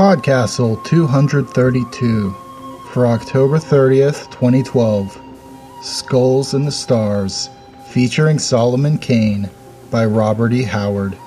Podcastle 0.00 0.82
232 0.82 2.30
for 2.90 3.06
October 3.06 3.58
30th, 3.58 4.30
2012. 4.30 5.20
Skulls 5.82 6.54
in 6.54 6.64
the 6.64 6.72
Stars, 6.72 7.50
featuring 7.88 8.38
Solomon 8.38 8.96
Kane 8.96 9.50
by 9.90 10.06
Robert 10.06 10.54
E. 10.54 10.62
Howard. 10.62 11.18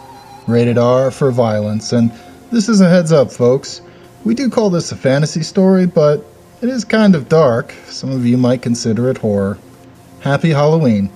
Rated 0.47 0.79
R 0.79 1.11
for 1.11 1.29
violence, 1.29 1.93
and 1.93 2.11
this 2.51 2.67
is 2.67 2.81
a 2.81 2.89
heads 2.89 3.11
up, 3.11 3.31
folks. 3.31 3.81
We 4.23 4.33
do 4.33 4.49
call 4.49 4.71
this 4.71 4.91
a 4.91 4.95
fantasy 4.95 5.43
story, 5.43 5.85
but 5.85 6.25
it 6.63 6.69
is 6.69 6.83
kind 6.83 7.13
of 7.13 7.29
dark. 7.29 7.75
Some 7.85 8.09
of 8.09 8.25
you 8.25 8.39
might 8.39 8.63
consider 8.63 9.07
it 9.07 9.19
horror. 9.19 9.59
Happy 10.21 10.49
Halloween. 10.49 11.11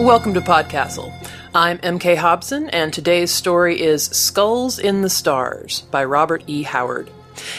Welcome 0.00 0.32
to 0.32 0.40
Podcastle. 0.40 1.12
I'm 1.54 1.76
MK 1.76 2.16
Hobson, 2.16 2.70
and 2.70 2.90
today's 2.90 3.30
story 3.30 3.78
is 3.78 4.06
Skulls 4.06 4.78
in 4.78 5.02
the 5.02 5.10
Stars 5.10 5.82
by 5.90 6.06
Robert 6.06 6.42
E. 6.46 6.62
Howard. 6.62 7.10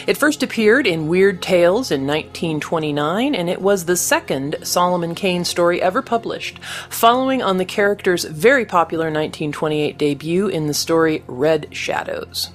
It 0.08 0.16
first 0.16 0.42
appeared 0.42 0.84
in 0.84 1.06
Weird 1.06 1.40
Tales 1.40 1.92
in 1.92 2.04
1929, 2.04 3.36
and 3.36 3.48
it 3.48 3.62
was 3.62 3.84
the 3.84 3.96
second 3.96 4.56
Solomon 4.64 5.14
Kane 5.14 5.44
story 5.44 5.80
ever 5.80 6.02
published, 6.02 6.58
following 6.90 7.42
on 7.42 7.58
the 7.58 7.64
character's 7.64 8.24
very 8.24 8.64
popular 8.64 9.04
1928 9.04 9.96
debut 9.96 10.48
in 10.48 10.66
the 10.66 10.74
story 10.74 11.22
Red 11.28 11.68
Shadows. 11.70 12.50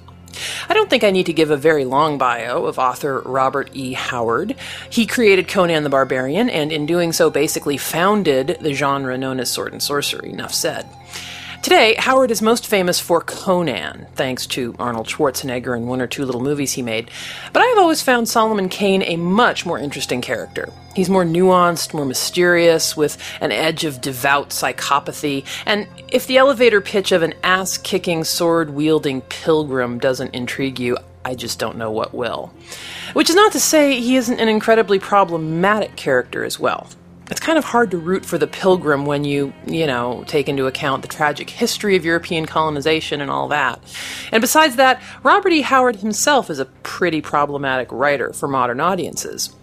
I 0.68 0.74
don't 0.74 0.90
think 0.90 1.04
I 1.04 1.10
need 1.10 1.26
to 1.26 1.32
give 1.32 1.50
a 1.50 1.56
very 1.56 1.84
long 1.84 2.18
bio 2.18 2.64
of 2.64 2.78
author 2.78 3.20
Robert 3.20 3.70
E. 3.72 3.94
Howard. 3.94 4.54
He 4.90 5.06
created 5.06 5.48
Conan 5.48 5.84
the 5.84 5.90
Barbarian, 5.90 6.50
and 6.50 6.72
in 6.72 6.86
doing 6.86 7.12
so, 7.12 7.30
basically 7.30 7.76
founded 7.76 8.58
the 8.60 8.74
genre 8.74 9.16
known 9.18 9.40
as 9.40 9.50
sword 9.50 9.72
and 9.72 9.82
sorcery. 9.82 10.30
Enough 10.30 10.54
said. 10.54 10.88
Today, 11.60 11.96
Howard 11.98 12.30
is 12.30 12.40
most 12.40 12.66
famous 12.66 13.00
for 13.00 13.20
Conan, 13.20 14.06
thanks 14.14 14.46
to 14.46 14.76
Arnold 14.78 15.08
Schwarzenegger 15.08 15.76
and 15.76 15.88
one 15.88 16.00
or 16.00 16.06
two 16.06 16.24
little 16.24 16.40
movies 16.40 16.72
he 16.72 16.82
made. 16.82 17.10
But 17.52 17.62
I 17.62 17.66
have 17.66 17.78
always 17.78 18.00
found 18.00 18.28
Solomon 18.28 18.68
Kane 18.68 19.02
a 19.02 19.16
much 19.16 19.66
more 19.66 19.78
interesting 19.78 20.20
character. 20.20 20.72
He's 20.98 21.08
more 21.08 21.24
nuanced, 21.24 21.94
more 21.94 22.04
mysterious, 22.04 22.96
with 22.96 23.16
an 23.40 23.52
edge 23.52 23.84
of 23.84 24.00
devout 24.00 24.48
psychopathy, 24.48 25.44
and 25.64 25.86
if 26.08 26.26
the 26.26 26.38
elevator 26.38 26.80
pitch 26.80 27.12
of 27.12 27.22
an 27.22 27.34
ass 27.44 27.78
kicking, 27.78 28.24
sword 28.24 28.70
wielding 28.70 29.20
pilgrim 29.20 30.00
doesn't 30.00 30.34
intrigue 30.34 30.80
you, 30.80 30.98
I 31.24 31.36
just 31.36 31.60
don't 31.60 31.78
know 31.78 31.92
what 31.92 32.14
will. 32.14 32.52
Which 33.12 33.30
is 33.30 33.36
not 33.36 33.52
to 33.52 33.60
say 33.60 34.00
he 34.00 34.16
isn't 34.16 34.40
an 34.40 34.48
incredibly 34.48 34.98
problematic 34.98 35.94
character 35.94 36.42
as 36.42 36.58
well 36.58 36.88
it's 37.30 37.40
kind 37.40 37.58
of 37.58 37.64
hard 37.64 37.90
to 37.90 37.98
root 37.98 38.24
for 38.24 38.38
the 38.38 38.46
pilgrim 38.46 39.04
when 39.04 39.24
you, 39.24 39.52
you 39.66 39.86
know, 39.86 40.24
take 40.26 40.48
into 40.48 40.66
account 40.66 41.02
the 41.02 41.08
tragic 41.08 41.50
history 41.50 41.96
of 41.96 42.04
European 42.04 42.46
colonization 42.46 43.20
and 43.20 43.30
all 43.30 43.48
that. 43.48 43.80
And 44.32 44.40
besides 44.40 44.76
that, 44.76 45.02
Robert 45.22 45.52
E. 45.52 45.60
Howard 45.60 45.96
himself 45.96 46.48
is 46.48 46.58
a 46.58 46.64
pretty 46.64 47.20
problematic 47.20 47.92
writer 47.92 48.32
for 48.32 48.48
modern 48.48 48.80
audiences. 48.80 49.54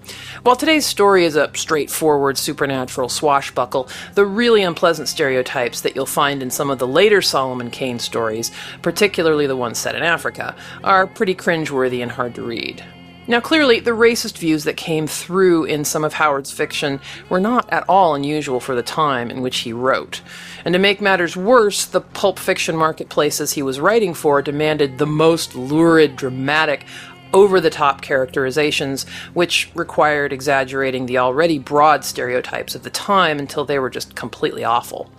While 0.44 0.56
today's 0.56 0.86
story 0.86 1.26
is 1.26 1.36
a 1.36 1.50
straightforward 1.56 2.38
supernatural 2.38 3.10
swashbuckle, 3.10 3.90
the 4.14 4.26
really 4.26 4.62
unpleasant 4.62 5.08
stereotypes 5.08 5.82
that 5.82 5.96
you'll 5.96 6.06
find 6.06 6.44
in 6.44 6.52
some 6.52 6.70
of 6.70 6.78
the 6.78 6.88
later 6.88 7.22
Solomon 7.22 7.72
Kane 7.72 7.98
stories, 7.98 8.52
particularly 8.84 9.48
the 9.48 9.56
ones 9.56 9.80
set 9.80 9.96
in 9.96 10.04
Africa, 10.04 10.56
are 10.84 11.08
pretty 11.08 11.34
cringeworthy 11.34 12.04
and 12.04 12.12
hard 12.12 12.36
to 12.36 12.44
read. 12.44 12.84
Now, 13.28 13.40
clearly, 13.40 13.80
the 13.80 13.92
racist 13.92 14.38
views 14.38 14.66
that 14.66 14.78
came 14.78 15.08
through 15.08 15.66
in 15.66 15.84
some 15.84 16.04
of 16.04 16.14
Howard's 16.14 16.52
fiction 16.52 17.00
were 17.28 17.40
not 17.40 17.68
at 17.74 17.84
all 17.90 18.14
unusual 18.14 18.60
for 18.60 18.76
the 18.76 18.84
time 18.84 19.32
in 19.32 19.42
which 19.42 19.60
he 19.60 19.74
wrote. 19.74 20.22
And 20.64 20.74
to 20.74 20.80
make 20.80 21.02
matters 21.02 21.36
worse, 21.36 21.86
the 21.86 22.02
pulp 22.02 22.38
fiction 22.38 22.76
marketplaces 22.76 23.54
he 23.54 23.64
was 23.64 23.80
writing 23.80 24.14
for 24.14 24.44
demanded 24.44 25.00
the 25.00 25.08
most 25.08 25.56
lurid, 25.56 26.16
dramatic, 26.16 26.86
over 27.34 27.60
the 27.60 27.72
top 27.72 28.02
characterizations, 28.02 29.08
which 29.34 29.72
required 29.74 30.32
exaggerating 30.32 31.08
the 31.08 31.18
already 31.18 31.58
broad 31.58 32.06
stereotypes 32.06 32.76
of 32.76 32.84
the 32.84 32.90
time 32.92 33.40
until 33.40 33.66
they 33.66 33.80
were 33.80 33.90
just 33.90 34.16
completely 34.16 34.64
awful. 34.64 35.10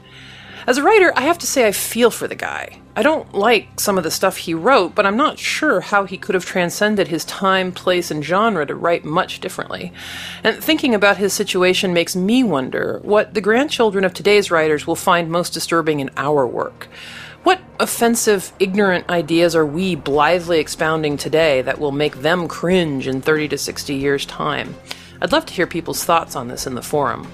As 0.66 0.78
a 0.78 0.82
writer, 0.82 1.12
I 1.16 1.22
have 1.22 1.38
to 1.38 1.46
say 1.46 1.66
I 1.66 1.72
feel 1.72 2.10
for 2.10 2.28
the 2.28 2.36
guy. 2.36 2.80
I 2.98 3.02
don't 3.02 3.34
like 3.34 3.78
some 3.78 3.98
of 3.98 4.04
the 4.04 4.10
stuff 4.10 4.38
he 4.38 4.54
wrote, 4.54 4.94
but 4.94 5.04
I'm 5.04 5.18
not 5.18 5.38
sure 5.38 5.82
how 5.82 6.06
he 6.06 6.16
could 6.16 6.34
have 6.34 6.46
transcended 6.46 7.08
his 7.08 7.26
time, 7.26 7.70
place, 7.70 8.10
and 8.10 8.24
genre 8.24 8.64
to 8.64 8.74
write 8.74 9.04
much 9.04 9.38
differently. 9.38 9.92
And 10.42 10.64
thinking 10.64 10.94
about 10.94 11.18
his 11.18 11.34
situation 11.34 11.92
makes 11.92 12.16
me 12.16 12.42
wonder 12.42 13.00
what 13.02 13.34
the 13.34 13.42
grandchildren 13.42 14.02
of 14.02 14.14
today's 14.14 14.50
writers 14.50 14.86
will 14.86 14.96
find 14.96 15.30
most 15.30 15.52
disturbing 15.52 16.00
in 16.00 16.08
our 16.16 16.46
work. 16.46 16.88
What 17.42 17.60
offensive, 17.78 18.50
ignorant 18.58 19.10
ideas 19.10 19.54
are 19.54 19.66
we 19.66 19.94
blithely 19.94 20.58
expounding 20.58 21.18
today 21.18 21.60
that 21.62 21.78
will 21.78 21.92
make 21.92 22.22
them 22.22 22.48
cringe 22.48 23.06
in 23.06 23.20
30 23.20 23.48
to 23.48 23.58
60 23.58 23.94
years' 23.94 24.24
time? 24.24 24.74
I'd 25.20 25.32
love 25.32 25.44
to 25.46 25.52
hear 25.52 25.66
people's 25.66 26.02
thoughts 26.02 26.34
on 26.34 26.48
this 26.48 26.66
in 26.66 26.74
the 26.74 26.82
forum. 26.82 27.30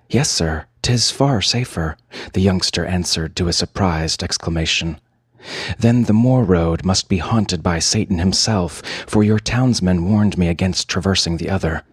Yes, 0.09 0.29
sir, 0.31 0.67
'Tis 0.81 1.11
far 1.11 1.41
safer, 1.41 1.95
the 2.33 2.41
youngster 2.41 2.85
answered 2.85 3.35
to 3.35 3.47
a 3.47 3.53
surprised 3.53 4.23
exclamation. 4.23 4.99
Then 5.79 6.03
the 6.03 6.13
moor 6.13 6.43
road 6.43 6.83
must 6.85 7.09
be 7.09 7.17
haunted 7.17 7.61
by 7.63 7.79
Satan 7.79 8.19
himself, 8.19 8.81
for 9.07 9.23
your 9.23 9.39
townsmen 9.39 10.09
warned 10.09 10.37
me 10.37 10.47
against 10.47 10.87
traversing 10.87 11.37
the 11.37 11.49
other. 11.49 11.83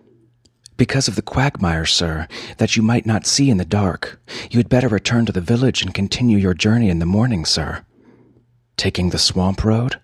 Because 0.76 1.08
of 1.08 1.16
the 1.16 1.22
quagmire, 1.22 1.86
sir, 1.86 2.28
that 2.58 2.76
you 2.76 2.82
might 2.82 3.04
not 3.04 3.26
see 3.26 3.50
in 3.50 3.56
the 3.56 3.64
dark. 3.64 4.20
You 4.50 4.58
had 4.58 4.68
better 4.68 4.88
return 4.88 5.26
to 5.26 5.32
the 5.32 5.40
village 5.40 5.82
and 5.82 5.92
continue 5.92 6.38
your 6.38 6.54
journey 6.54 6.88
in 6.88 6.98
the 6.98 7.06
morning, 7.06 7.44
sir. 7.44 7.84
Taking 8.76 9.10
the 9.10 9.18
swamp 9.18 9.64
road? 9.64 9.98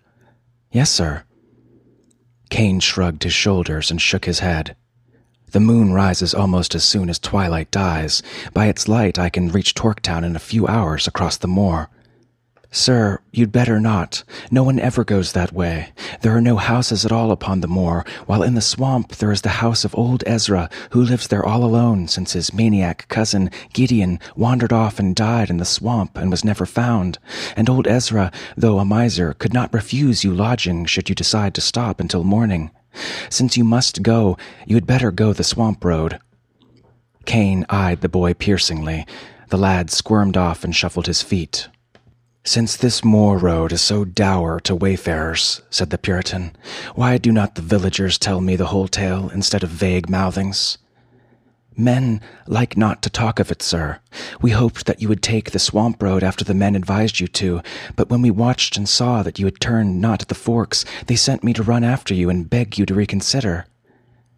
Yes, 0.73 0.91
sir. 0.91 1.23
Kane 2.51 2.81
shrugged 2.81 3.23
his 3.23 3.33
shoulders 3.33 3.91
and 3.91 4.03
shook 4.03 4.25
his 4.25 4.41
head. 4.41 4.77
The 5.55 5.61
moon 5.61 5.93
rises 5.93 6.35
almost 6.35 6.75
as 6.75 6.83
soon 6.83 7.09
as 7.09 7.21
twilight 7.21 7.71
dies. 7.71 8.25
By 8.53 8.67
its 8.67 8.89
light, 8.89 9.21
I 9.21 9.29
can 9.29 9.53
reach 9.53 9.73
Torktown 9.73 10.25
in 10.25 10.35
a 10.35 10.41
few 10.41 10.67
hours 10.67 11.07
across 11.07 11.37
the 11.37 11.47
moor. 11.47 11.89
Sir, 12.73 13.21
you'd 13.31 13.53
better 13.53 13.79
not. 13.79 14.25
No 14.51 14.65
one 14.65 14.81
ever 14.81 15.05
goes 15.05 15.31
that 15.31 15.53
way. 15.53 15.93
There 16.23 16.37
are 16.37 16.41
no 16.41 16.57
houses 16.57 17.07
at 17.07 17.13
all 17.13 17.31
upon 17.31 17.61
the 17.61 17.69
moor, 17.69 18.05
while 18.27 18.43
in 18.43 18.55
the 18.55 18.61
swamp 18.61 19.15
there 19.19 19.31
is 19.31 19.43
the 19.43 19.61
house 19.63 19.85
of 19.85 19.95
old 19.95 20.25
Ezra, 20.27 20.69
who 20.91 21.05
lives 21.05 21.29
there 21.29 21.47
all 21.47 21.63
alone 21.63 22.09
since 22.09 22.33
his 22.33 22.53
maniac 22.53 23.07
cousin, 23.07 23.49
Gideon, 23.73 24.19
wandered 24.35 24.73
off 24.73 24.99
and 24.99 25.15
died 25.15 25.51
in 25.51 25.59
the 25.59 25.65
swamp 25.65 26.19
and 26.19 26.33
was 26.33 26.45
never 26.45 26.67
found. 26.67 27.21
And 27.55 27.71
old 27.71 27.87
Ezra, 27.87 28.33
though 28.57 28.81
a 28.81 28.85
miser, 28.85 29.35
could 29.35 29.55
not 29.55 29.73
refuse 29.73 30.25
you 30.25 30.35
lodging 30.35 30.85
should 30.87 31.09
you 31.09 31.15
decide 31.15 31.55
to 31.55 31.61
stop 31.61 32.01
until 32.01 32.25
morning. 32.25 32.73
Since 33.29 33.57
you 33.57 33.65
must 33.65 34.03
go, 34.03 34.37
you 34.67 34.77
had 34.77 34.87
better 34.87 35.11
go 35.11 35.33
the 35.33 35.45
swamp 35.45 35.85
road. 35.85 36.19
Kane 37.25 37.65
eyed 37.69 38.01
the 38.01 38.09
boy 38.09 38.35
piercingly. 38.35 39.07
The 39.49 39.57
lad 39.59 39.91
squirmed 39.91 40.37
off 40.37 40.65
and 40.65 40.75
shuffled 40.75 41.07
his 41.07 41.23
feet. 41.23 41.69
Since 42.45 42.77
this 42.77 43.03
moor 43.03 43.39
road 43.39 43.73
is 43.73 43.81
so 43.81 44.05
dour 44.05 44.61
to 44.61 44.75
wayfarers, 44.75 45.63
said 45.71 45.89
the 45.89 45.97
Puritan, 45.97 46.55
why 46.95 47.17
do 47.17 47.33
not 47.33 47.55
the 47.55 47.63
villagers 47.63 48.19
tell 48.19 48.43
me 48.43 48.55
the 48.55 48.67
whole 48.67 48.87
tale 48.87 49.31
instead 49.31 49.63
of 49.63 49.71
vague 49.71 50.11
mouthings? 50.11 50.77
Men 51.77 52.21
like 52.47 52.77
not 52.77 53.03
to 53.03 53.11
talk 53.11 53.41
of 53.41 53.51
it, 53.51 53.61
sir. 53.61 53.99
We 54.41 54.53
hoped 54.53 54.87
that 54.87 55.03
you 55.03 55.09
would 55.09 55.23
take 55.23 55.51
the 55.51 55.59
swamp 55.59 56.03
road 56.03 56.23
after 56.23 56.45
the 56.45 56.55
men 56.55 56.77
advised 56.77 57.19
you 57.19 57.27
to, 57.29 57.63
but 57.97 58.09
when 58.09 58.23
we 58.23 58.31
watched 58.31 58.77
and 58.77 58.89
saw 58.89 59.23
that 59.25 59.41
you 59.41 59.47
had 59.47 59.61
turned 59.61 60.01
not 60.01 60.23
at 60.23 60.29
the 60.29 60.37
forks, 60.37 60.85
they 61.07 61.17
sent 61.17 61.43
me 61.43 61.53
to 61.53 61.63
run 61.63 61.83
after 61.83 62.15
you 62.15 62.31
and 62.31 62.49
beg 62.49 62.79
you 62.79 62.87
to 62.87 62.95
reconsider. 62.95 63.67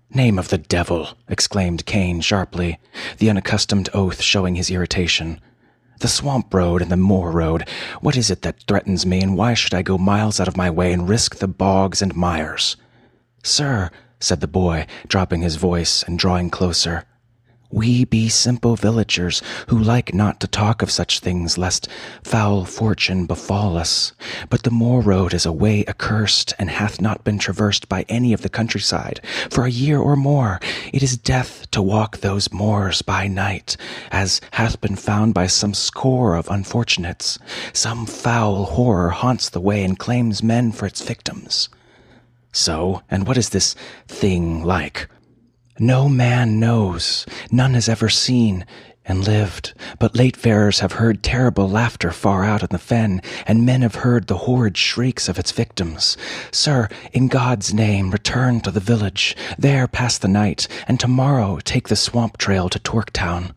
Name 0.08 0.38
of 0.38 0.48
the 0.48 0.56
devil! 0.56 1.10
exclaimed 1.28 1.84
Kane 1.84 2.22
sharply, 2.22 2.78
the 3.18 3.28
unaccustomed 3.28 3.90
oath 3.92 4.22
showing 4.22 4.54
his 4.54 4.70
irritation. 4.70 5.38
The 6.00 6.08
swamp 6.08 6.54
road 6.54 6.80
and 6.80 6.90
the 6.90 6.96
moor 6.96 7.30
road. 7.30 7.68
What 8.00 8.16
is 8.16 8.30
it 8.30 8.42
that 8.42 8.62
threatens 8.66 9.04
me, 9.04 9.20
and 9.20 9.36
why 9.36 9.52
should 9.54 9.74
I 9.74 9.82
go 9.82 9.98
miles 9.98 10.40
out 10.40 10.48
of 10.48 10.56
my 10.56 10.70
way 10.70 10.92
and 10.92 11.08
risk 11.08 11.36
the 11.36 11.48
bogs 11.48 12.00
and 12.00 12.14
mires? 12.14 12.76
Sir, 13.42 13.90
said 14.20 14.40
the 14.40 14.46
boy, 14.46 14.86
dropping 15.08 15.42
his 15.42 15.56
voice 15.56 16.02
and 16.02 16.18
drawing 16.18 16.50
closer, 16.50 17.04
we 17.76 18.06
be 18.06 18.26
simple 18.30 18.74
villagers 18.74 19.42
who 19.68 19.78
like 19.78 20.14
not 20.14 20.40
to 20.40 20.46
talk 20.46 20.80
of 20.80 20.90
such 20.90 21.20
things 21.20 21.58
lest 21.58 21.88
foul 22.24 22.64
fortune 22.64 23.26
befall 23.26 23.76
us. 23.76 24.14
But 24.48 24.62
the 24.62 24.70
moor 24.70 25.02
road 25.02 25.34
is 25.34 25.44
a 25.44 25.52
way 25.52 25.84
accursed 25.86 26.54
and 26.58 26.70
hath 26.70 27.02
not 27.02 27.22
been 27.22 27.38
traversed 27.38 27.86
by 27.86 28.06
any 28.08 28.32
of 28.32 28.40
the 28.40 28.48
countryside 28.48 29.20
for 29.50 29.66
a 29.66 29.70
year 29.70 29.98
or 29.98 30.16
more. 30.16 30.58
It 30.90 31.02
is 31.02 31.18
death 31.18 31.70
to 31.72 31.82
walk 31.82 32.16
those 32.16 32.50
moors 32.50 33.02
by 33.02 33.28
night, 33.28 33.76
as 34.10 34.40
hath 34.52 34.80
been 34.80 34.96
found 34.96 35.34
by 35.34 35.46
some 35.46 35.74
score 35.74 36.34
of 36.34 36.48
unfortunates. 36.48 37.38
Some 37.74 38.06
foul 38.06 38.64
horror 38.64 39.10
haunts 39.10 39.50
the 39.50 39.60
way 39.60 39.84
and 39.84 39.98
claims 39.98 40.42
men 40.42 40.72
for 40.72 40.86
its 40.86 41.02
victims. 41.02 41.68
So, 42.52 43.02
and 43.10 43.26
what 43.26 43.36
is 43.36 43.50
this 43.50 43.74
thing 44.08 44.64
like? 44.64 45.10
No 45.78 46.08
man 46.08 46.58
knows, 46.58 47.26
none 47.50 47.74
has 47.74 47.86
ever 47.86 48.08
seen 48.08 48.64
and 49.04 49.26
lived, 49.26 49.74
but 49.98 50.16
late 50.16 50.36
farers 50.36 50.80
have 50.80 50.92
heard 50.92 51.22
terrible 51.22 51.68
laughter 51.68 52.10
far 52.10 52.44
out 52.44 52.62
in 52.62 52.68
the 52.70 52.78
fen, 52.78 53.20
and 53.46 53.66
men 53.66 53.82
have 53.82 53.96
heard 53.96 54.26
the 54.26 54.38
horrid 54.38 54.76
shrieks 54.76 55.28
of 55.28 55.38
its 55.38 55.52
victims. 55.52 56.16
Sir, 56.50 56.88
in 57.12 57.28
God's 57.28 57.74
name, 57.74 58.10
return 58.10 58.60
to 58.62 58.70
the 58.70 58.80
village, 58.80 59.36
there 59.58 59.86
pass 59.86 60.18
the 60.18 60.28
night, 60.28 60.66
and 60.88 60.98
tomorrow 60.98 61.58
take 61.62 61.88
the 61.88 61.96
swamp 61.96 62.38
trail 62.38 62.68
to 62.70 62.78
Torktown. 62.78 63.52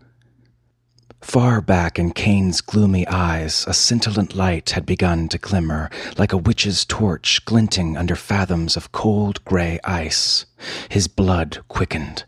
Far 1.22 1.62
back 1.62 2.00
in 2.00 2.12
Kane's 2.12 2.62
gloomy 2.62 3.08
eyes, 3.08 3.66
a 3.68 3.74
scintillant 3.74 4.36
light 4.36 4.72
had 4.72 4.86
begun 4.86 5.28
to 5.30 5.38
glimmer, 5.38 5.90
like 6.18 6.34
a 6.34 6.38
witch's 6.38 6.86
torch 6.86 7.44
glinting 7.46 7.98
under 7.98 8.16
fathoms 8.16 8.76
of 8.76 8.92
cold 8.92 9.44
gray 9.46 9.80
ice. 9.84 10.46
His 10.90 11.08
blood 11.08 11.60
quickened. 11.68 12.24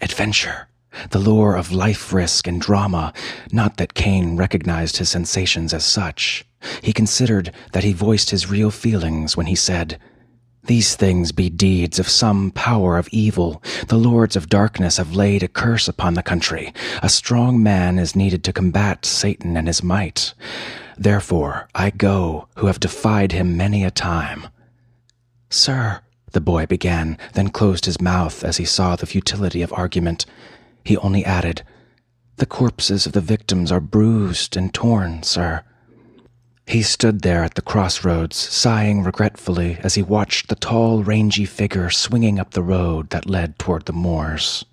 Adventure! 0.00 0.68
The 1.10 1.18
lure 1.18 1.56
of 1.56 1.72
life 1.72 2.12
risk 2.12 2.46
and 2.46 2.60
drama, 2.60 3.12
not 3.50 3.78
that 3.78 3.94
Kane 3.94 4.36
recognized 4.36 4.98
his 4.98 5.08
sensations 5.08 5.72
as 5.72 5.84
such. 5.84 6.44
He 6.82 6.92
considered 6.92 7.52
that 7.72 7.84
he 7.84 7.92
voiced 7.92 8.30
his 8.30 8.50
real 8.50 8.70
feelings 8.70 9.36
when 9.36 9.46
he 9.46 9.56
said, 9.56 9.98
these 10.66 10.96
things 10.96 11.32
be 11.32 11.50
deeds 11.50 11.98
of 11.98 12.08
some 12.08 12.50
power 12.50 12.96
of 12.96 13.08
evil. 13.10 13.62
The 13.88 13.98
lords 13.98 14.34
of 14.34 14.48
darkness 14.48 14.96
have 14.96 15.14
laid 15.14 15.42
a 15.42 15.48
curse 15.48 15.88
upon 15.88 16.14
the 16.14 16.22
country. 16.22 16.72
A 17.02 17.08
strong 17.08 17.62
man 17.62 17.98
is 17.98 18.16
needed 18.16 18.42
to 18.44 18.52
combat 18.52 19.04
Satan 19.04 19.56
and 19.56 19.66
his 19.66 19.82
might. 19.82 20.32
Therefore, 20.96 21.68
I 21.74 21.90
go, 21.90 22.48
who 22.56 22.66
have 22.68 22.80
defied 22.80 23.32
him 23.32 23.56
many 23.56 23.84
a 23.84 23.90
time. 23.90 24.46
Sir, 25.50 26.00
the 26.32 26.40
boy 26.40 26.66
began, 26.66 27.18
then 27.34 27.50
closed 27.50 27.84
his 27.84 28.00
mouth 28.00 28.42
as 28.42 28.56
he 28.56 28.64
saw 28.64 28.96
the 28.96 29.06
futility 29.06 29.62
of 29.62 29.72
argument. 29.72 30.24
He 30.84 30.96
only 30.96 31.24
added, 31.24 31.62
The 32.36 32.46
corpses 32.46 33.06
of 33.06 33.12
the 33.12 33.20
victims 33.20 33.70
are 33.70 33.80
bruised 33.80 34.56
and 34.56 34.72
torn, 34.72 35.22
sir. 35.22 35.62
He 36.66 36.82
stood 36.82 37.20
there 37.20 37.44
at 37.44 37.54
the 37.54 37.62
crossroads, 37.62 38.36
sighing 38.36 39.02
regretfully 39.02 39.78
as 39.82 39.94
he 39.94 40.02
watched 40.02 40.48
the 40.48 40.54
tall, 40.54 41.02
rangy 41.02 41.44
figure 41.44 41.90
swinging 41.90 42.38
up 42.38 42.52
the 42.52 42.62
road 42.62 43.10
that 43.10 43.28
led 43.28 43.58
toward 43.58 43.84
the 43.84 43.92
moors. 43.92 44.64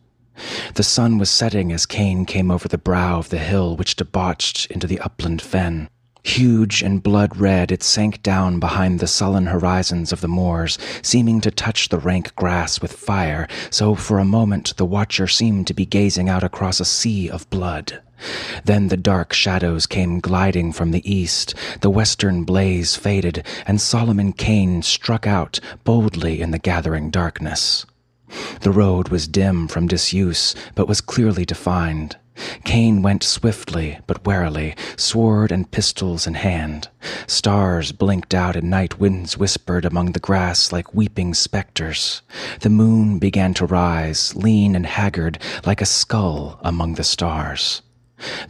The 0.75 0.83
sun 0.83 1.17
was 1.17 1.29
setting 1.29 1.71
as 1.71 1.85
Kane 1.85 2.25
came 2.25 2.49
over 2.49 2.67
the 2.67 2.77
brow 2.77 3.19
of 3.19 3.29
the 3.29 3.37
hill 3.37 3.75
which 3.75 3.97
debauched 3.97 4.67
into 4.71 4.87
the 4.87 4.99
upland 4.99 5.41
fen. 5.41 5.89
Huge 6.23 6.81
and 6.81 7.03
blood 7.03 7.35
red, 7.37 7.71
it 7.71 7.83
sank 7.83 8.23
down 8.23 8.59
behind 8.59 8.99
the 8.99 9.07
sullen 9.07 9.47
horizons 9.47 10.11
of 10.11 10.21
the 10.21 10.27
moors, 10.27 10.77
seeming 11.01 11.41
to 11.41 11.51
touch 11.51 11.89
the 11.89 11.97
rank 11.97 12.35
grass 12.35 12.79
with 12.79 12.93
fire, 12.93 13.47
so 13.69 13.95
for 13.95 14.19
a 14.19 14.25
moment 14.25 14.75
the 14.77 14.85
watcher 14.85 15.27
seemed 15.27 15.67
to 15.67 15.73
be 15.73 15.85
gazing 15.85 16.29
out 16.29 16.43
across 16.43 16.79
a 16.79 16.85
sea 16.85 17.29
of 17.29 17.49
blood. 17.49 18.01
Then 18.65 18.87
the 18.87 18.97
dark 18.97 19.33
shadows 19.33 19.85
came 19.85 20.19
gliding 20.19 20.73
from 20.73 20.91
the 20.91 21.11
east, 21.11 21.55
the 21.81 21.89
western 21.89 22.43
blaze 22.43 22.95
faded, 22.95 23.45
and 23.65 23.81
Solomon 23.81 24.33
Kane 24.33 24.81
struck 24.81 25.25
out 25.25 25.59
boldly 25.83 26.41
in 26.41 26.51
the 26.51 26.59
gathering 26.59 27.09
darkness. 27.09 27.85
The 28.61 28.71
road 28.71 29.09
was 29.09 29.27
dim 29.27 29.67
from 29.67 29.87
disuse, 29.87 30.55
but 30.75 30.87
was 30.87 31.01
clearly 31.01 31.45
defined. 31.45 32.15
Kane 32.63 33.01
went 33.01 33.23
swiftly 33.23 33.99
but 34.07 34.25
warily, 34.25 34.75
sword 34.95 35.51
and 35.51 35.69
pistols 35.69 36.25
in 36.25 36.35
hand. 36.35 36.87
Stars 37.27 37.91
blinked 37.91 38.33
out 38.33 38.55
and 38.55 38.69
night 38.69 38.99
winds 38.99 39.37
whispered 39.37 39.85
among 39.85 40.13
the 40.13 40.19
grass 40.19 40.71
like 40.71 40.93
weeping 40.93 41.33
spectres. 41.33 42.21
The 42.61 42.69
moon 42.69 43.19
began 43.19 43.53
to 43.55 43.65
rise, 43.65 44.33
lean 44.35 44.75
and 44.75 44.85
haggard, 44.85 45.39
like 45.65 45.81
a 45.81 45.85
skull 45.85 46.59
among 46.63 46.95
the 46.95 47.03
stars. 47.03 47.81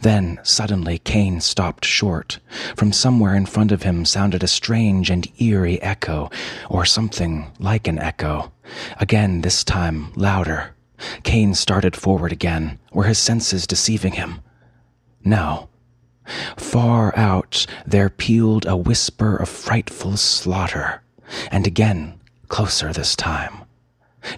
Then, 0.00 0.38
suddenly, 0.42 0.98
Kane 0.98 1.40
stopped 1.40 1.84
short. 1.84 2.38
From 2.76 2.92
somewhere 2.92 3.34
in 3.34 3.46
front 3.46 3.72
of 3.72 3.82
him 3.82 4.04
sounded 4.04 4.42
a 4.42 4.48
strange 4.48 5.10
and 5.10 5.26
eerie 5.40 5.80
echo, 5.82 6.30
or 6.68 6.84
something 6.84 7.50
like 7.58 7.88
an 7.88 7.98
echo. 7.98 8.52
Again, 8.98 9.40
this 9.40 9.64
time, 9.64 10.12
louder. 10.14 10.74
Kane 11.22 11.54
started 11.54 11.96
forward 11.96 12.32
again. 12.32 12.78
Were 12.92 13.04
his 13.04 13.18
senses 13.18 13.66
deceiving 13.66 14.12
him? 14.12 14.40
No. 15.24 15.68
Far 16.56 17.16
out, 17.16 17.66
there 17.86 18.08
pealed 18.08 18.66
a 18.66 18.76
whisper 18.76 19.36
of 19.36 19.48
frightful 19.48 20.16
slaughter. 20.16 21.02
And 21.50 21.66
again, 21.66 22.20
closer 22.48 22.92
this 22.92 23.16
time. 23.16 23.61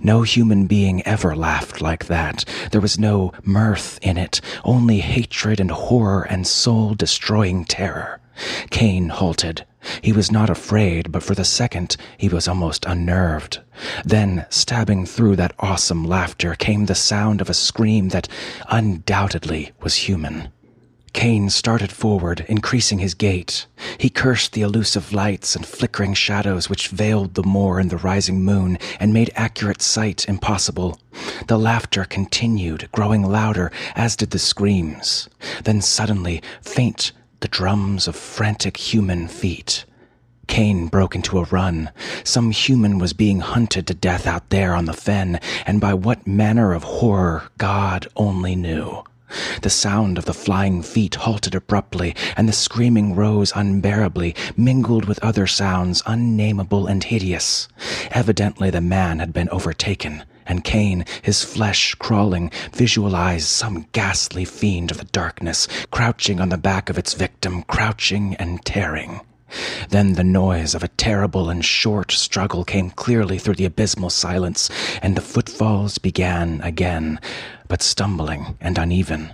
No 0.03 0.23
human 0.23 0.67
being 0.67 1.03
ever 1.07 1.37
laughed 1.37 1.81
like 1.81 2.07
that. 2.07 2.45
There 2.71 2.81
was 2.81 2.99
no 2.99 3.33
mirth 3.43 3.99
in 4.03 4.17
it, 4.17 4.41
only 4.65 5.01
hatred 5.01 5.61
and 5.61 5.71
horror 5.71 6.23
and 6.23 6.47
soul 6.47 6.95
destroying 6.95 7.65
terror. 7.65 8.21
Kane 8.71 9.11
halted. 9.11 9.65
He 10.01 10.13
was 10.13 10.33
not 10.33 10.49
afraid, 10.49 11.13
but 11.13 11.23
for 11.23 11.35
the 11.35 11.45
second 11.45 11.97
he 12.17 12.29
was 12.29 12.49
almost 12.49 12.87
unnerved. 12.87 13.61
Then, 14.05 14.47
stabbing 14.49 15.05
through 15.05 15.37
that 15.37 15.55
awesome 15.59 16.05
laughter, 16.05 16.55
came 16.55 16.87
the 16.87 16.95
sound 16.95 17.41
of 17.41 17.51
a 17.51 17.55
scream 17.55 18.09
that 18.09 18.29
undoubtedly 18.71 19.73
was 19.83 20.09
human. 20.09 20.49
Kane 21.15 21.49
started 21.49 21.93
forward, 21.93 22.45
increasing 22.49 22.99
his 22.99 23.15
gait. 23.15 23.67
He 23.99 24.11
cursed 24.11 24.53
the 24.53 24.63
elusive 24.63 25.13
lights 25.13 25.55
and 25.57 25.65
flickering 25.65 26.13
shadows 26.13 26.69
which 26.69 26.89
veiled 26.89 27.35
the 27.35 27.45
moor 27.45 27.81
in 27.81 27.89
the 27.89 27.97
rising 27.97 28.43
moon 28.43 28.79
and 28.99 29.15
made 29.15 29.31
accurate 29.37 29.81
sight 29.81 30.29
impossible. 30.29 30.99
The 31.47 31.59
laughter 31.59 32.05
continued, 32.05 32.91
growing 32.93 33.23
louder, 33.23 33.71
as 33.95 34.17
did 34.17 34.31
the 34.33 34.39
screams. 34.39 35.29
Then 35.63 35.81
suddenly, 35.81 36.43
faint, 36.61 37.13
the 37.41 37.49
drums 37.49 38.09
of 38.09 38.17
frantic 38.17 38.77
human 38.77 39.29
feet. 39.29 39.85
Kane 40.49 40.89
broke 40.89 41.15
into 41.15 41.39
a 41.39 41.45
run. 41.45 41.91
Some 42.25 42.51
human 42.51 42.99
was 42.99 43.13
being 43.13 43.41
hunted 43.41 43.87
to 43.87 43.95
death 43.95 44.27
out 44.27 44.51
there 44.51 44.75
on 44.75 44.87
the 44.87 44.93
fen, 44.93 45.41
and 45.65 45.81
by 45.81 45.95
what 45.95 46.27
manner 46.27 46.73
of 46.75 46.83
horror 46.83 47.45
God 47.57 48.09
only 48.17 48.57
knew. 48.57 49.05
The 49.63 49.71
sound 49.71 50.19
of 50.19 50.27
the 50.27 50.35
flying 50.35 50.83
feet 50.83 51.15
halted 51.15 51.55
abruptly, 51.55 52.15
and 52.37 52.49
the 52.49 52.53
screaming 52.53 53.15
rose 53.15 53.53
unbearably, 53.55 54.35
mingled 54.57 55.07
with 55.07 55.23
other 55.25 55.47
sounds 55.47 56.03
unnameable 56.07 56.87
and 56.87 57.03
hideous. 57.03 57.69
Evidently 58.11 58.71
the 58.71 58.81
man 58.81 59.21
had 59.21 59.33
been 59.33 59.49
overtaken, 59.49 60.25
and 60.47 60.65
Kane, 60.65 61.05
his 61.23 61.43
flesh 61.43 61.95
crawling, 61.95 62.51
visualized 62.73 63.47
some 63.47 63.87
ghastly 63.93 64.45
fiend 64.45 64.91
of 64.91 64.99
the 64.99 65.05
darkness, 65.05 65.69
crouching 65.91 66.41
on 66.41 66.51
the 66.51 66.59
back 66.59 66.91
of 66.91 66.99
its 66.99 67.15
victim, 67.15 67.63
crouching 67.63 68.35
and 68.37 68.65
tearing. 68.65 69.21
Then 69.91 70.15
the 70.15 70.25
noise 70.25 70.75
of 70.75 70.83
a 70.83 70.89
terrible 70.89 71.51
and 71.51 71.65
short 71.65 72.11
struggle 72.13 72.65
came 72.65 72.91
clearly 72.91 73.39
through 73.39 73.57
the 73.57 73.65
abysmal 73.65 74.11
silence, 74.11 74.71
and 75.03 75.17
the 75.17 75.21
footfalls 75.21 75.99
began 75.99 76.61
again, 76.63 77.21
but 77.69 77.83
stumbling 77.83 78.57
and 78.61 78.79
uneven. 78.79 79.33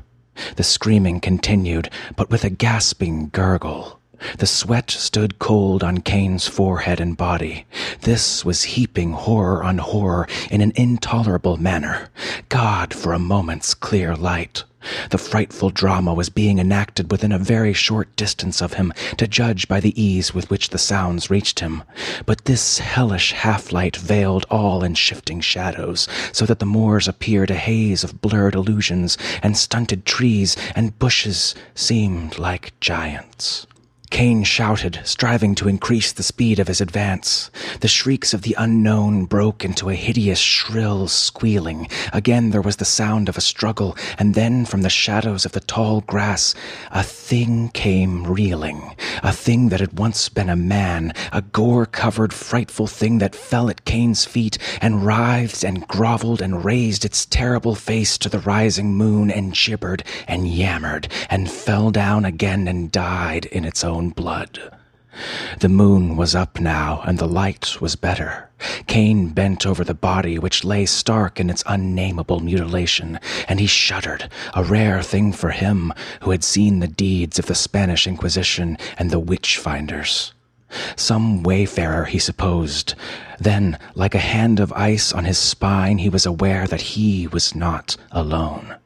The 0.56 0.62
screaming 0.62 1.20
continued, 1.20 1.90
but 2.16 2.30
with 2.30 2.44
a 2.44 2.50
gasping 2.50 3.28
gurgle. 3.28 3.99
The 4.36 4.46
sweat 4.46 4.90
stood 4.90 5.38
cold 5.38 5.82
on 5.82 6.02
Kane's 6.02 6.46
forehead 6.46 7.00
and 7.00 7.16
body. 7.16 7.64
This 8.02 8.44
was 8.44 8.64
heaping 8.64 9.12
horror 9.12 9.64
on 9.64 9.78
horror 9.78 10.28
in 10.50 10.60
an 10.60 10.72
intolerable 10.74 11.56
manner. 11.56 12.10
God 12.48 12.92
for 12.92 13.12
a 13.12 13.18
moment's 13.18 13.72
clear 13.72 14.14
light. 14.14 14.64
The 15.10 15.18
frightful 15.18 15.70
drama 15.70 16.14
was 16.14 16.30
being 16.30 16.58
enacted 16.58 17.10
within 17.10 17.32
a 17.32 17.38
very 17.38 17.74
short 17.74 18.14
distance 18.16 18.62
of 18.62 18.74
him, 18.74 18.94
to 19.18 19.26
judge 19.26 19.68
by 19.68 19.78
the 19.78 20.00
ease 20.00 20.32
with 20.32 20.48
which 20.48 20.70
the 20.70 20.78
sounds 20.78 21.28
reached 21.28 21.60
him. 21.60 21.82
But 22.24 22.46
this 22.46 22.78
hellish 22.78 23.32
half 23.32 23.72
light 23.72 23.96
veiled 23.96 24.46
all 24.50 24.82
in 24.82 24.94
shifting 24.94 25.40
shadows, 25.40 26.08
so 26.32 26.46
that 26.46 26.60
the 26.60 26.66
moors 26.66 27.08
appeared 27.08 27.50
a 27.50 27.56
haze 27.56 28.04
of 28.04 28.22
blurred 28.22 28.54
illusions, 28.54 29.18
and 29.42 29.56
stunted 29.56 30.06
trees 30.06 30.56
and 30.74 30.98
bushes 30.98 31.54
seemed 31.74 32.38
like 32.38 32.78
giants. 32.80 33.66
Kane 34.10 34.44
shouted, 34.44 35.00
striving 35.04 35.54
to 35.54 35.68
increase 35.68 36.12
the 36.12 36.22
speed 36.22 36.58
of 36.58 36.68
his 36.68 36.80
advance. 36.80 37.50
The 37.80 37.88
shrieks 37.88 38.34
of 38.34 38.42
the 38.42 38.54
unknown 38.58 39.24
broke 39.24 39.64
into 39.64 39.88
a 39.88 39.94
hideous, 39.94 40.38
shrill 40.38 41.08
squealing. 41.08 41.88
Again 42.12 42.50
there 42.50 42.60
was 42.60 42.76
the 42.76 42.84
sound 42.84 43.28
of 43.28 43.38
a 43.38 43.40
struggle, 43.40 43.96
and 44.18 44.34
then 44.34 44.66
from 44.66 44.82
the 44.82 44.90
shadows 44.90 45.44
of 45.46 45.52
the 45.52 45.60
tall 45.60 46.02
grass, 46.02 46.54
a 46.90 47.02
thing 47.02 47.70
came 47.70 48.26
reeling. 48.26 48.94
A 49.22 49.32
thing 49.32 49.68
that 49.68 49.80
had 49.80 49.98
once 49.98 50.28
been 50.28 50.48
a 50.48 50.56
man, 50.56 51.12
a 51.32 51.42
gore-covered, 51.42 52.32
frightful 52.32 52.86
thing 52.86 53.18
that 53.18 53.34
fell 53.34 53.70
at 53.70 53.84
Kane's 53.84 54.24
feet 54.24 54.58
and 54.82 55.06
writhed 55.06 55.64
and 55.64 55.86
groveled 55.86 56.42
and 56.42 56.64
raised 56.64 57.04
its 57.04 57.26
terrible 57.26 57.74
face 57.74 58.18
to 58.18 58.28
the 58.28 58.40
rising 58.40 58.94
moon 58.94 59.30
and 59.30 59.54
gibbered 59.54 60.02
and 60.26 60.48
yammered 60.48 61.08
and 61.28 61.50
fell 61.50 61.90
down 61.90 62.24
again 62.24 62.66
and 62.66 62.90
died 62.90 63.46
in 63.46 63.64
its 63.64 63.84
own 63.84 63.99
blood. 64.08 64.58
The 65.58 65.68
moon 65.68 66.16
was 66.16 66.34
up 66.34 66.58
now, 66.60 67.02
and 67.04 67.18
the 67.18 67.28
light 67.28 67.78
was 67.80 67.96
better. 67.96 68.48
Kane 68.86 69.28
bent 69.28 69.66
over 69.66 69.84
the 69.84 69.92
body, 69.92 70.38
which 70.38 70.64
lay 70.64 70.86
stark 70.86 71.38
in 71.38 71.50
its 71.50 71.62
unnameable 71.66 72.40
mutilation, 72.40 73.20
and 73.46 73.60
he 73.60 73.66
shuddered, 73.66 74.30
a 74.54 74.64
rare 74.64 75.02
thing 75.02 75.32
for 75.32 75.50
him 75.50 75.92
who 76.22 76.30
had 76.30 76.42
seen 76.42 76.78
the 76.78 76.88
deeds 76.88 77.38
of 77.38 77.46
the 77.46 77.54
Spanish 77.54 78.06
Inquisition 78.06 78.78
and 78.96 79.10
the 79.10 79.18
witch 79.18 79.58
finders. 79.58 80.32
Some 80.96 81.42
wayfarer, 81.42 82.04
he 82.04 82.18
supposed. 82.18 82.94
Then, 83.38 83.78
like 83.94 84.14
a 84.14 84.18
hand 84.18 84.60
of 84.60 84.72
ice 84.72 85.12
on 85.12 85.24
his 85.24 85.38
spine, 85.38 85.98
he 85.98 86.08
was 86.08 86.24
aware 86.24 86.66
that 86.66 86.80
he 86.80 87.26
was 87.26 87.54
not 87.54 87.96
alone. 88.12 88.76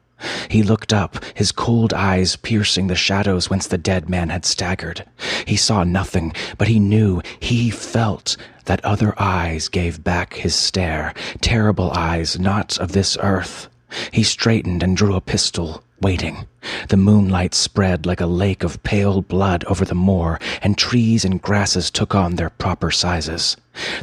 He 0.49 0.63
looked 0.63 0.93
up, 0.93 1.23
his 1.33 1.51
cold 1.51 1.93
eyes 1.93 2.35
piercing 2.35 2.87
the 2.87 2.95
shadows 2.95 3.49
whence 3.49 3.67
the 3.67 3.77
dead 3.77 4.09
man 4.09 4.29
had 4.29 4.45
staggered. 4.45 5.05
He 5.45 5.55
saw 5.55 5.83
nothing, 5.83 6.33
but 6.57 6.67
he 6.67 6.79
knew, 6.79 7.21
he 7.39 7.69
felt, 7.69 8.37
that 8.65 8.83
other 8.83 9.13
eyes 9.17 9.67
gave 9.67 10.03
back 10.03 10.33
his 10.33 10.55
stare, 10.55 11.13
terrible 11.41 11.91
eyes 11.91 12.39
not 12.39 12.77
of 12.79 12.91
this 12.91 13.17
earth. 13.21 13.67
He 14.11 14.23
straightened 14.23 14.83
and 14.83 14.97
drew 14.97 15.15
a 15.15 15.21
pistol, 15.21 15.83
waiting. 16.01 16.47
The 16.89 16.97
moonlight 16.97 17.53
spread 17.53 18.05
like 18.05 18.21
a 18.21 18.25
lake 18.25 18.63
of 18.63 18.81
pale 18.83 19.21
blood 19.21 19.63
over 19.65 19.85
the 19.85 19.95
moor, 19.95 20.39
and 20.61 20.77
trees 20.77 21.23
and 21.23 21.41
grasses 21.41 21.91
took 21.91 22.15
on 22.15 22.35
their 22.35 22.49
proper 22.49 22.91
sizes. 22.91 23.55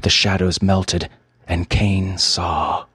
The 0.03 0.11
shadows 0.11 0.63
melted, 0.63 1.09
and 1.47 1.69
Kane 1.69 2.19
saw. 2.19 2.87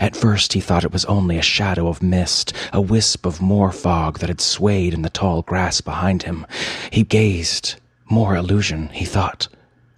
At 0.00 0.16
first 0.16 0.52
he 0.52 0.60
thought 0.60 0.84
it 0.84 0.92
was 0.92 1.04
only 1.06 1.38
a 1.38 1.42
shadow 1.42 1.88
of 1.88 2.02
mist, 2.02 2.52
a 2.72 2.80
wisp 2.80 3.26
of 3.26 3.42
moor 3.42 3.72
fog 3.72 4.18
that 4.18 4.28
had 4.28 4.40
swayed 4.40 4.94
in 4.94 5.02
the 5.02 5.10
tall 5.10 5.42
grass 5.42 5.80
behind 5.80 6.22
him. 6.24 6.46
He 6.90 7.02
gazed. 7.02 7.74
More 8.08 8.36
illusion, 8.36 8.88
he 8.88 9.04
thought. 9.04 9.48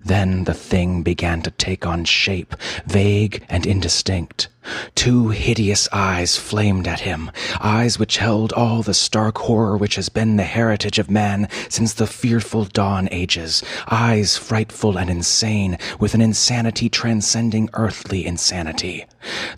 Then 0.04 0.44
the 0.44 0.54
thing 0.54 1.02
began 1.02 1.42
to 1.42 1.50
take 1.50 1.86
on 1.86 2.04
shape, 2.04 2.54
vague 2.86 3.44
and 3.48 3.66
indistinct. 3.66 4.48
Two 4.94 5.28
hideous 5.28 5.88
eyes 5.92 6.36
flamed 6.36 6.88
at 6.88 7.00
him, 7.00 7.30
eyes 7.60 7.98
which 7.98 8.18
held 8.18 8.52
all 8.52 8.82
the 8.82 8.94
stark 8.94 9.38
horror 9.38 9.76
which 9.76 9.96
has 9.96 10.08
been 10.08 10.36
the 10.36 10.44
heritage 10.44 10.98
of 10.98 11.10
man 11.10 11.48
since 11.68 11.92
the 11.92 12.06
fearful 12.06 12.64
dawn 12.64 13.08
ages, 13.10 13.62
eyes 13.90 14.36
frightful 14.36 14.96
and 14.96 15.10
insane, 15.10 15.78
with 16.00 16.14
an 16.14 16.20
insanity 16.20 16.88
transcending 16.88 17.68
earthly 17.74 18.24
insanity. 18.24 19.04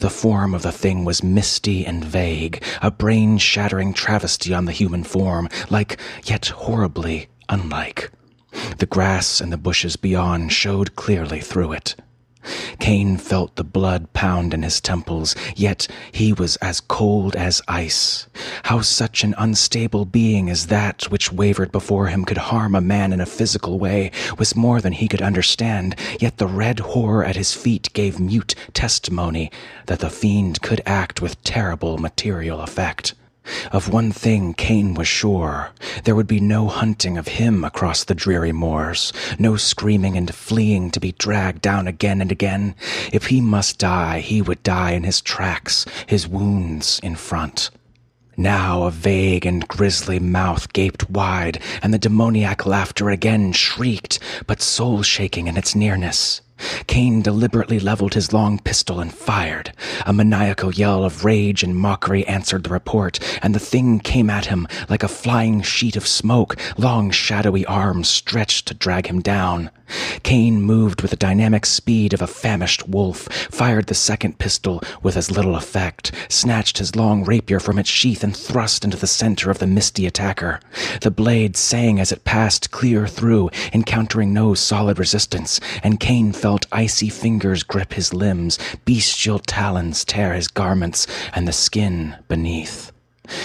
The 0.01 0.11
form 0.11 0.55
of 0.55 0.63
the 0.63 0.73
thing 0.73 1.05
was 1.05 1.23
misty 1.23 1.87
and 1.87 2.05
vague, 2.05 2.63
a 2.83 2.91
brain-shattering 2.91 3.93
travesty 3.95 4.53
on 4.53 4.65
the 4.65 4.73
human 4.73 5.05
form, 5.05 5.49
like, 5.71 6.01
yet 6.25 6.47
horribly 6.47 7.29
unlike. 7.49 8.11
The 8.79 8.87
grass 8.87 9.41
and 9.41 9.53
the 9.53 9.59
bushes 9.59 9.97
beyond 9.97 10.53
showed 10.53 10.97
clearly 10.97 11.41
through 11.41 11.73
it. 11.73 11.95
Kane 12.79 13.17
felt 13.17 13.57
the 13.57 13.65
blood 13.65 14.13
pound 14.13 14.55
in 14.55 14.63
his 14.63 14.81
temples, 14.81 15.35
yet 15.55 15.89
he 16.13 16.33
was 16.33 16.57
as 16.57 16.81
cold 16.81 17.35
as 17.37 17.63
ice. 17.69 18.27
How 18.65 18.81
such 18.81 19.25
an 19.25 19.35
unstable 19.39 20.05
being 20.05 20.51
as 20.51 20.67
that 20.67 21.11
which 21.11 21.33
wavered 21.33 21.73
before 21.73 22.09
him 22.09 22.25
could 22.25 22.39
harm 22.39 22.75
a 22.75 22.81
man 22.81 23.13
in 23.13 23.21
a 23.21 23.27
physical 23.27 23.79
way 23.79 24.11
was 24.39 24.57
more 24.57 24.81
than 24.81 24.93
he 24.93 25.09
could 25.09 25.23
understand, 25.23 25.97
yet 26.21 26.39
the 26.39 26.47
red 26.47 26.79
horror 26.81 27.25
at 27.25 27.37
his 27.37 27.53
feet 27.53 27.93
gave 27.93 28.21
mute 28.21 28.55
testimony 28.75 29.51
that 29.87 30.01
the 30.01 30.11
fiend 30.11 30.63
could 30.63 30.81
act 30.87 31.21
with 31.21 31.43
terrible 31.43 31.99
material 31.99 32.61
effect. 32.61 33.15
Of 33.73 33.89
one 33.89 34.13
thing 34.13 34.55
Kane 34.55 34.95
was 34.95 35.09
sure. 35.09 35.71
There 36.05 36.15
would 36.15 36.27
be 36.27 36.41
no 36.41 36.69
hunting 36.69 37.19
of 37.19 37.29
him 37.29 37.65
across 37.65 38.05
the 38.05 38.15
dreary 38.15 38.53
moors, 38.53 39.13
no 39.39 39.57
screaming 39.57 40.17
and 40.17 40.35
fleeing 40.35 40.91
to 40.91 41.01
be 41.01 41.13
dragged 41.13 41.63
down 41.63 41.87
again 41.87 42.21
and 42.21 42.33
again. 42.33 42.75
If 43.13 43.27
he 43.27 43.41
must 43.41 43.79
die, 43.79 44.21
he 44.21 44.43
would 44.43 44.63
die 44.63 44.93
in 44.93 45.05
his 45.05 45.21
tracks, 45.21 45.87
his 46.07 46.27
wounds 46.29 47.01
in 47.03 47.17
front. 47.17 47.71
Now 48.37 48.83
a 48.83 48.91
vague 48.91 49.47
and 49.47 49.67
grisly 49.67 50.19
mouth 50.19 50.73
gaped 50.75 51.09
wide, 51.09 51.59
and 51.83 51.95
the 51.95 51.99
demoniac 51.99 52.67
laughter 52.67 53.09
again 53.09 53.53
shrieked, 53.53 54.19
but 54.47 54.61
soul 54.61 55.03
shaking 55.03 55.47
in 55.47 55.57
its 55.57 55.75
nearness. 55.75 56.43
Kane 56.87 57.21
deliberately 57.21 57.79
leveled 57.79 58.15
his 58.15 58.33
long 58.33 58.59
pistol 58.59 59.01
and 59.01 59.13
fired. 59.13 59.73
A 60.07 60.13
maniacal 60.13 60.73
yell 60.73 61.05
of 61.05 61.25
rage 61.25 61.63
and 61.63 61.77
mockery 61.77 62.27
answered 62.27 62.65
the 62.65 62.71
report, 62.71 63.19
and 63.43 63.55
the 63.55 63.59
thing 63.59 64.01
came 64.01 64.31
at 64.31 64.47
him 64.47 64.67
like 64.89 65.03
a 65.03 65.09
flying 65.09 65.61
sheet 65.61 65.97
of 65.97 66.07
smoke, 66.07 66.57
long 66.79 67.11
shadowy 67.11 67.67
arms 67.67 68.09
stretched 68.09 68.67
to 68.69 68.75
drag 68.75 69.07
him 69.09 69.21
down. 69.21 69.71
Kane 70.23 70.61
moved 70.61 71.03
with 71.03 71.13
the 71.13 71.17
dynamic 71.17 71.65
speed 71.65 72.13
of 72.13 72.21
a 72.21 72.27
famished 72.27 72.89
wolf, 72.89 73.29
fired 73.51 73.87
the 73.87 73.95
second 73.95 74.39
pistol 74.39 74.83
with 75.03 75.17
as 75.17 75.31
little 75.31 75.55
effect, 75.55 76.13
snatched 76.29 76.79
his 76.79 76.97
long 76.97 77.25
rapier 77.25 77.61
from 77.61 77.79
its 77.79 77.89
sheath 77.89 78.25
and 78.25 78.37
thrust 78.37 78.85
into 78.85 78.97
the 78.97 79.07
center 79.07 79.51
of 79.51 79.59
the 79.59 79.67
misty 79.67 80.07
attacker. 80.07 80.61
The 81.01 81.11
blade 81.11 81.57
sang 81.57 82.01
as 82.01 82.11
it 82.11 82.25
passed 82.25 82.71
clear 82.71 83.07
through, 83.07 83.51
encountering 83.73 84.33
no 84.33 84.55
solid 84.55 84.99
resistance, 84.99 85.61
and 85.83 86.01
Kane 86.01 86.33
felt 86.33 86.67
icy 86.73 87.09
fingers 87.09 87.63
grip 87.63 87.93
his 87.93 88.13
limbs, 88.13 88.59
bestial 88.85 89.39
talons 89.39 90.05
tear 90.05 90.35
his 90.35 90.49
garments 90.49 91.07
and 91.35 91.47
the 91.47 91.53
skin 91.53 92.17
beneath. 92.29 92.93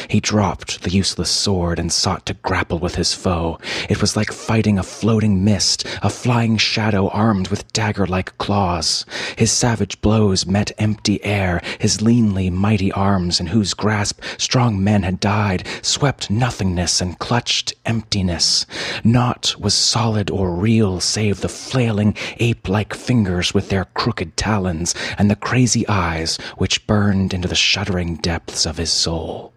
He 0.08 0.20
dropped 0.20 0.84
the 0.84 0.92
useless 0.92 1.30
sword 1.30 1.80
and 1.80 1.92
sought 1.92 2.26
to 2.26 2.34
grapple 2.34 2.80
with 2.80 2.96
his 2.96 3.14
foe. 3.14 3.60
It 3.90 4.02
was 4.02 4.16
like 4.16 4.32
fighting 4.32 4.78
a 4.78 4.84
floating 4.84 5.44
mist, 5.44 5.86
a 6.02 6.10
flying 6.10 6.58
shadow 6.58 7.08
armed 7.10 7.48
with 7.50 7.72
dagger 7.74 8.06
like 8.06 8.38
claws. 8.38 9.06
His 9.36 9.52
savage 9.52 10.02
blows 10.02 10.46
met 10.46 10.72
empty 10.78 11.24
air, 11.24 11.62
his 11.80 11.98
leanly 11.98 12.52
mighty 12.52 12.92
arms, 12.92 13.40
in 13.40 13.48
whose 13.48 13.74
grasp 13.74 14.22
strong 14.38 14.84
men 14.84 15.04
had 15.04 15.20
died, 15.20 15.66
swept 15.82 16.30
nothingness 16.30 17.02
and 17.02 17.20
clutched 17.20 17.74
emptiness. 17.86 18.66
Naught 19.04 19.56
was 19.60 19.74
solid 19.74 20.30
or 20.30 20.54
real 20.54 21.00
save 21.00 21.42
the 21.42 21.50
flailing 21.50 22.16
ape 22.40 22.68
like 22.68 22.94
fingers 22.94 23.54
with 23.54 23.70
their 23.70 23.86
crooked 23.86 24.36
talons 24.38 24.94
and 25.18 25.30
the 25.30 25.36
crazy 25.36 25.88
eyes 25.88 26.38
which 26.58 26.86
burned 26.88 27.34
into 27.34 27.48
the 27.48 27.56
shuddering 27.56 28.16
depths 28.16 28.66
of 28.66 28.78
his 28.78 28.92
soul. 28.92 29.54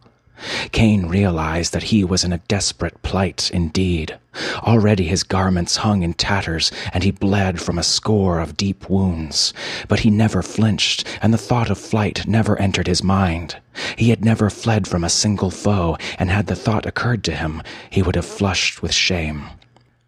Kane 0.73 1.07
realized 1.07 1.73
that 1.73 1.85
he 1.85 2.05
was 2.05 2.25
in 2.25 2.33
a 2.33 2.39
desperate 2.49 3.03
plight 3.03 3.51
indeed. 3.53 4.19
Already 4.59 5.05
his 5.05 5.23
garments 5.23 5.77
hung 5.77 6.03
in 6.03 6.15
tatters, 6.15 6.73
and 6.93 7.05
he 7.05 7.11
bled 7.11 7.61
from 7.61 7.79
a 7.79 7.85
score 7.85 8.41
of 8.41 8.57
deep 8.57 8.91
wounds. 8.91 9.55
But 9.87 10.01
he 10.01 10.11
never 10.11 10.43
flinched, 10.43 11.07
and 11.23 11.33
the 11.33 11.39
thought 11.39 11.71
of 11.71 11.79
flight 11.79 12.27
never 12.27 12.59
entered 12.59 12.89
his 12.89 13.03
mind. 13.03 13.57
He 13.97 14.11
had 14.11 14.25
never 14.25 14.51
fled 14.51 14.89
from 14.89 15.05
a 15.05 15.11
single 15.11 15.51
foe, 15.51 15.97
and 16.19 16.31
had 16.31 16.47
the 16.47 16.57
thought 16.57 16.87
occurred 16.87 17.23
to 17.25 17.37
him, 17.37 17.63
he 17.91 18.03
would 18.03 18.17
have 18.17 18.27
flushed 18.27 18.83
with 18.83 18.93
shame. 18.93 19.47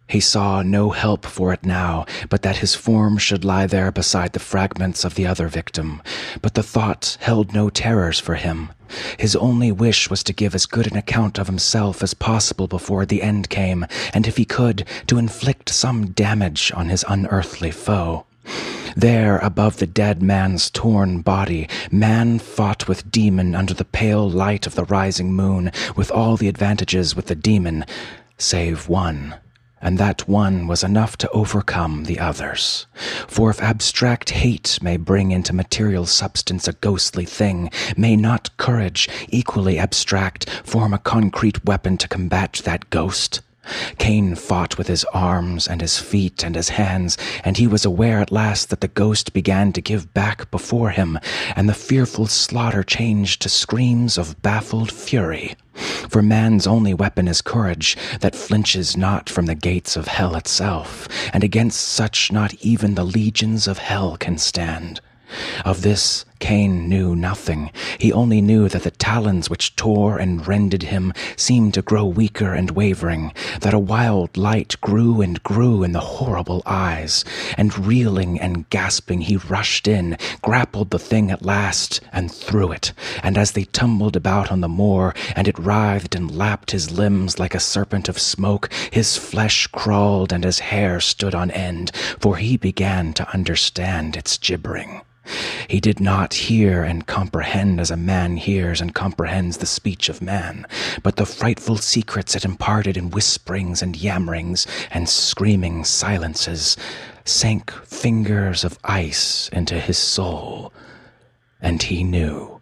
He 0.09 0.21
saw 0.21 0.61
no 0.61 0.91
help 0.91 1.25
for 1.25 1.51
it 1.51 1.65
now, 1.65 2.05
but 2.29 2.41
that 2.41 2.57
his 2.57 2.75
form 2.75 3.17
should 3.17 3.43
lie 3.43 3.67
there 3.67 3.91
beside 3.91 4.31
the 4.31 4.39
fragments 4.39 5.03
of 5.03 5.15
the 5.15 5.27
other 5.27 5.49
victim. 5.49 6.01
But 6.41 6.53
the 6.53 6.63
thought 6.63 7.17
held 7.19 7.53
no 7.53 7.69
terrors 7.69 8.17
for 8.17 8.35
him. 8.35 8.69
His 9.17 9.35
only 9.35 9.69
wish 9.69 10.09
was 10.09 10.23
to 10.23 10.31
give 10.31 10.55
as 10.55 10.65
good 10.65 10.89
an 10.89 10.95
account 10.95 11.37
of 11.37 11.47
himself 11.47 12.01
as 12.01 12.13
possible 12.13 12.67
before 12.67 13.05
the 13.05 13.21
end 13.21 13.49
came, 13.49 13.85
and 14.13 14.25
if 14.25 14.37
he 14.37 14.45
could, 14.45 14.85
to 15.07 15.17
inflict 15.17 15.67
some 15.67 16.11
damage 16.11 16.71
on 16.73 16.87
his 16.87 17.03
unearthly 17.09 17.71
foe. 17.71 18.25
There, 18.95 19.39
above 19.39 19.77
the 19.77 19.87
dead 19.87 20.23
man's 20.23 20.69
torn 20.69 21.19
body, 21.19 21.67
man 21.91 22.39
fought 22.39 22.87
with 22.87 23.11
demon 23.11 23.55
under 23.55 23.73
the 23.73 23.83
pale 23.83 24.29
light 24.29 24.65
of 24.65 24.75
the 24.75 24.85
rising 24.85 25.33
moon, 25.33 25.69
with 25.97 26.11
all 26.11 26.37
the 26.37 26.47
advantages 26.47 27.13
with 27.13 27.25
the 27.25 27.35
demon, 27.35 27.85
save 28.37 28.87
one 28.87 29.35
and 29.81 29.97
that 29.97 30.27
one 30.27 30.67
was 30.67 30.83
enough 30.83 31.17
to 31.17 31.29
overcome 31.29 32.03
the 32.05 32.19
others. 32.19 32.87
For 33.27 33.49
if 33.49 33.61
abstract 33.61 34.31
hate 34.31 34.79
may 34.81 34.97
bring 34.97 35.31
into 35.31 35.53
material 35.53 36.05
substance 36.05 36.67
a 36.67 36.73
ghostly 36.73 37.25
thing, 37.25 37.71
may 37.95 38.15
not 38.15 38.55
courage, 38.57 39.09
equally 39.29 39.77
abstract, 39.77 40.49
form 40.63 40.93
a 40.93 40.97
concrete 40.99 41.63
weapon 41.65 41.97
to 41.97 42.07
combat 42.07 42.61
that 42.65 42.89
ghost? 42.89 43.41
Kane 43.97 44.35
fought 44.35 44.77
with 44.77 44.87
his 44.87 45.03
arms 45.13 45.67
and 45.67 45.81
his 45.81 45.99
feet 45.99 46.43
and 46.43 46.55
his 46.55 46.69
hands, 46.69 47.17
and 47.43 47.57
he 47.57 47.67
was 47.67 47.85
aware 47.85 48.19
at 48.19 48.31
last 48.31 48.69
that 48.69 48.81
the 48.81 48.87
ghost 48.87 49.33
began 49.33 49.73
to 49.73 49.81
give 49.81 50.13
back 50.13 50.49
before 50.51 50.89
him, 50.91 51.19
and 51.55 51.67
the 51.67 51.73
fearful 51.73 52.27
slaughter 52.27 52.83
changed 52.83 53.41
to 53.41 53.49
screams 53.49 54.17
of 54.17 54.41
baffled 54.41 54.91
fury. 54.91 55.55
For 56.09 56.21
man's 56.21 56.65
only 56.65 56.93
weapon 56.93 57.27
is 57.27 57.41
courage 57.41 57.97
that 58.21 58.35
flinches 58.35 58.97
not 58.97 59.29
from 59.29 59.45
the 59.45 59.55
gates 59.55 59.95
of 59.95 60.07
hell 60.07 60.35
itself, 60.35 61.07
and 61.33 61.43
against 61.43 61.79
such 61.79 62.31
not 62.31 62.53
even 62.55 62.95
the 62.95 63.03
legions 63.03 63.67
of 63.67 63.77
hell 63.77 64.17
can 64.17 64.37
stand. 64.37 65.01
Of 65.65 65.81
this 65.81 66.25
Kane 66.39 66.87
knew 66.87 67.15
nothing. 67.15 67.71
He 67.97 68.13
only 68.13 68.41
knew 68.41 68.69
that 68.69 68.83
the 68.83 68.91
talons 68.91 69.49
which 69.49 69.75
tore 69.75 70.17
and 70.17 70.47
rended 70.47 70.83
him 70.83 71.13
seemed 71.35 71.73
to 71.73 71.81
grow 71.81 72.05
weaker 72.05 72.53
and 72.53 72.71
wavering, 72.71 73.33
that 73.61 73.73
a 73.73 73.79
wild 73.79 74.37
light 74.37 74.75
grew 74.81 75.21
and 75.21 75.41
grew 75.43 75.83
in 75.83 75.93
the 75.93 75.99
horrible 75.99 76.61
eyes, 76.65 77.25
and 77.57 77.85
reeling 77.85 78.39
and 78.39 78.69
gasping 78.69 79.21
he 79.21 79.37
rushed 79.37 79.87
in, 79.87 80.17
grappled 80.41 80.91
the 80.91 80.99
thing 80.99 81.31
at 81.31 81.45
last, 81.45 82.01
and 82.13 82.31
threw 82.31 82.71
it. 82.71 82.93
And 83.23 83.37
as 83.37 83.51
they 83.51 83.65
tumbled 83.65 84.15
about 84.15 84.51
on 84.51 84.61
the 84.61 84.69
moor, 84.69 85.13
and 85.35 85.47
it 85.47 85.59
writhed 85.59 86.15
and 86.15 86.35
lapped 86.35 86.71
his 86.71 86.91
limbs 86.91 87.39
like 87.39 87.55
a 87.55 87.59
serpent 87.59 88.07
of 88.09 88.19
smoke, 88.19 88.69
his 88.91 89.17
flesh 89.17 89.67
crawled 89.67 90.31
and 90.31 90.43
his 90.43 90.59
hair 90.59 90.99
stood 90.99 91.35
on 91.35 91.51
end, 91.51 91.91
for 92.19 92.37
he 92.37 92.57
began 92.57 93.13
to 93.13 93.29
understand 93.33 94.15
its 94.15 94.37
gibbering. 94.37 95.01
He 95.67 95.81
did 95.81 95.99
not 96.27 96.33
hear 96.33 96.83
and 96.83 97.07
comprehend 97.07 97.79
as 97.79 97.89
a 97.89 97.95
man 97.95 98.35
hears 98.35 98.81
and 98.81 98.93
comprehends 98.93 99.59
the 99.59 99.65
speech 99.65 100.09
of 100.09 100.21
man, 100.21 100.67
but 101.01 101.15
the 101.15 101.25
frightful 101.25 101.77
secrets 101.77 102.35
it 102.35 102.43
imparted 102.43 102.97
in 102.97 103.09
whisperings 103.11 103.81
and 103.81 103.95
yammerings 103.95 104.67
and 104.91 105.07
screaming 105.07 105.85
silences 105.85 106.75
sank 107.23 107.71
fingers 107.85 108.65
of 108.65 108.77
ice 108.83 109.47
into 109.53 109.79
his 109.79 109.97
soul, 109.97 110.73
and 111.61 111.83
he 111.83 112.03
knew. 112.03 112.59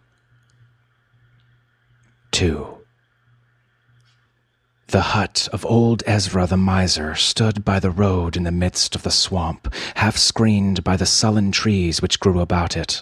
2. 2.34 2.68
The 4.90 5.02
hut 5.02 5.50
of 5.52 5.66
old 5.66 6.04
Ezra 6.06 6.46
the 6.46 6.56
miser 6.56 7.16
stood 7.16 7.66
by 7.66 7.80
the 7.80 7.90
road 7.90 8.38
in 8.38 8.44
the 8.44 8.52
midst 8.52 8.94
of 8.94 9.02
the 9.02 9.10
swamp, 9.10 9.74
half 9.96 10.18
screened 10.18 10.84
by 10.84 10.96
the 10.96 11.08
sullen 11.08 11.52
trees 11.52 12.00
which 12.00 12.20
grew 12.20 12.40
about 12.42 12.78
it. 12.78 13.02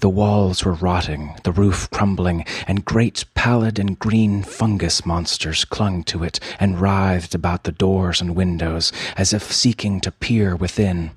The 0.00 0.08
walls 0.08 0.64
were 0.64 0.74
rotting, 0.74 1.34
the 1.44 1.52
roof 1.52 1.90
crumbling, 1.90 2.44
and 2.66 2.84
great 2.84 3.24
pallid 3.34 3.78
and 3.78 3.98
green 3.98 4.42
fungus 4.42 5.04
monsters 5.04 5.64
clung 5.64 6.04
to 6.04 6.24
it 6.24 6.38
and 6.60 6.80
writhed 6.80 7.34
about 7.34 7.64
the 7.64 7.72
doors 7.72 8.20
and 8.20 8.36
windows 8.36 8.92
as 9.16 9.32
if 9.32 9.52
seeking 9.52 10.00
to 10.00 10.12
peer 10.12 10.54
within. 10.54 11.10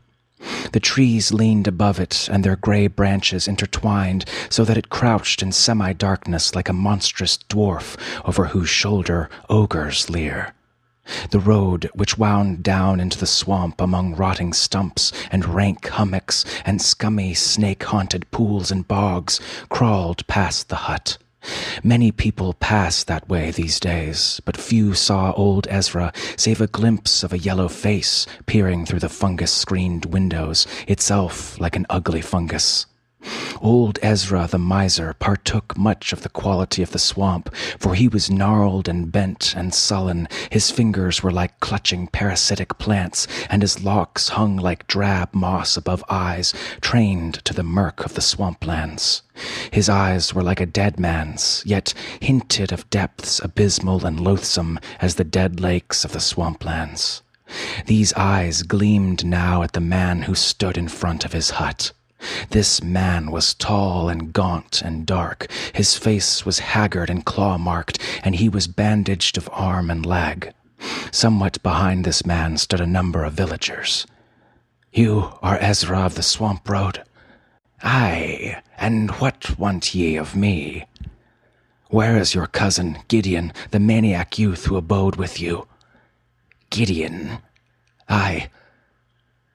The 0.71 0.79
trees 0.79 1.31
leaned 1.31 1.67
above 1.67 1.99
it, 1.99 2.27
and 2.31 2.43
their 2.43 2.55
gray 2.55 2.87
branches 2.87 3.47
intertwined 3.47 4.25
so 4.49 4.65
that 4.65 4.77
it 4.77 4.89
crouched 4.89 5.41
in 5.41 5.51
semi 5.51 5.93
darkness 5.93 6.55
like 6.55 6.69
a 6.69 6.73
monstrous 6.73 7.37
dwarf 7.37 7.95
over 8.25 8.47
whose 8.47 8.69
shoulder 8.69 9.29
ogres 9.49 10.09
leer. 10.09 10.54
The 11.29 11.39
road, 11.39 11.89
which 11.93 12.17
wound 12.17 12.63
down 12.63 12.99
into 12.99 13.17
the 13.17 13.27
swamp 13.27 13.79
among 13.79 14.15
rotting 14.15 14.53
stumps 14.53 15.11
and 15.31 15.45
rank 15.45 15.87
hummocks 15.87 16.45
and 16.65 16.81
scummy 16.81 17.33
snake 17.33 17.83
haunted 17.83 18.29
pools 18.31 18.71
and 18.71 18.87
bogs, 18.87 19.39
crawled 19.69 20.25
past 20.27 20.69
the 20.69 20.75
hut. 20.75 21.17
Many 21.83 22.11
people 22.11 22.53
pass 22.53 23.03
that 23.03 23.29
way 23.29 23.51
these 23.51 23.79
days, 23.79 24.41
but 24.45 24.57
few 24.57 24.95
saw 24.95 25.31
old 25.33 25.67
Ezra 25.69 26.11
save 26.37 26.59
a 26.59 26.67
glimpse 26.67 27.21
of 27.21 27.33
a 27.33 27.37
yellow 27.37 27.67
face 27.67 28.25
peering 28.47 28.85
through 28.85 28.99
the 28.99 29.09
fungus 29.09 29.51
screened 29.51 30.05
windows, 30.05 30.65
itself 30.87 31.59
like 31.59 31.75
an 31.75 31.85
ugly 31.89 32.21
fungus. 32.21 32.87
Old 33.61 33.97
Ezra 34.01 34.47
the 34.47 34.59
miser 34.59 35.13
partook 35.13 35.77
much 35.77 36.13
of 36.13 36.21
the 36.21 36.29
quality 36.29 36.83
of 36.83 36.91
the 36.91 36.99
swamp, 36.99 37.53
for 37.79 37.95
he 37.95 38.07
was 38.07 38.29
gnarled 38.29 38.87
and 38.87 39.11
bent 39.11 39.55
and 39.55 39.73
sullen. 39.73 40.27
His 40.51 40.69
fingers 40.69 41.23
were 41.23 41.31
like 41.31 41.59
clutching 41.59 42.07
parasitic 42.07 42.77
plants, 42.77 43.27
and 43.49 43.61
his 43.61 43.83
locks 43.83 44.29
hung 44.29 44.57
like 44.57 44.85
drab 44.87 45.33
moss 45.33 45.75
above 45.77 46.03
eyes 46.09 46.53
trained 46.81 47.43
to 47.45 47.53
the 47.53 47.63
murk 47.63 48.05
of 48.05 48.13
the 48.13 48.21
swamplands. 48.21 49.21
His 49.71 49.89
eyes 49.89 50.33
were 50.33 50.43
like 50.43 50.61
a 50.61 50.65
dead 50.65 50.99
man's, 50.99 51.63
yet 51.65 51.93
hinted 52.19 52.71
of 52.71 52.89
depths 52.89 53.39
abysmal 53.39 54.05
and 54.05 54.19
loathsome 54.19 54.79
as 55.01 55.15
the 55.15 55.23
dead 55.23 55.59
lakes 55.59 56.05
of 56.05 56.11
the 56.11 56.19
swamplands. 56.19 57.21
These 57.85 58.13
eyes 58.13 58.63
gleamed 58.63 59.25
now 59.25 59.63
at 59.63 59.73
the 59.73 59.79
man 59.79 60.23
who 60.23 60.35
stood 60.35 60.77
in 60.77 60.87
front 60.87 61.25
of 61.25 61.33
his 61.33 61.51
hut. 61.51 61.91
This 62.49 62.83
man 62.83 63.31
was 63.31 63.53
tall 63.53 64.09
and 64.09 64.31
gaunt 64.33 64.81
and 64.81 65.05
dark. 65.05 65.47
His 65.73 65.97
face 65.97 66.45
was 66.45 66.59
haggard 66.59 67.09
and 67.09 67.25
claw 67.25 67.57
marked, 67.57 67.99
and 68.23 68.35
he 68.35 68.49
was 68.49 68.67
bandaged 68.67 69.37
of 69.37 69.49
arm 69.51 69.89
and 69.89 70.05
leg. 70.05 70.51
Somewhat 71.11 71.61
behind 71.63 72.03
this 72.03 72.25
man 72.25 72.57
stood 72.57 72.81
a 72.81 72.87
number 72.87 73.23
of 73.23 73.33
villagers. 73.33 74.05
You 74.93 75.33
are 75.41 75.57
Ezra 75.59 75.99
of 75.99 76.15
the 76.15 76.23
Swamp 76.23 76.69
Road? 76.69 77.03
Aye, 77.83 78.61
and 78.77 79.11
what 79.11 79.57
want 79.59 79.93
ye 79.93 80.15
of 80.15 80.35
me? 80.35 80.85
Where 81.89 82.17
is 82.17 82.33
your 82.33 82.47
cousin, 82.47 82.97
Gideon, 83.07 83.53
the 83.71 83.79
maniac 83.79 84.39
youth 84.39 84.65
who 84.65 84.75
abode 84.75 85.17
with 85.17 85.39
you? 85.39 85.67
Gideon? 86.69 87.39
Aye, 88.09 88.49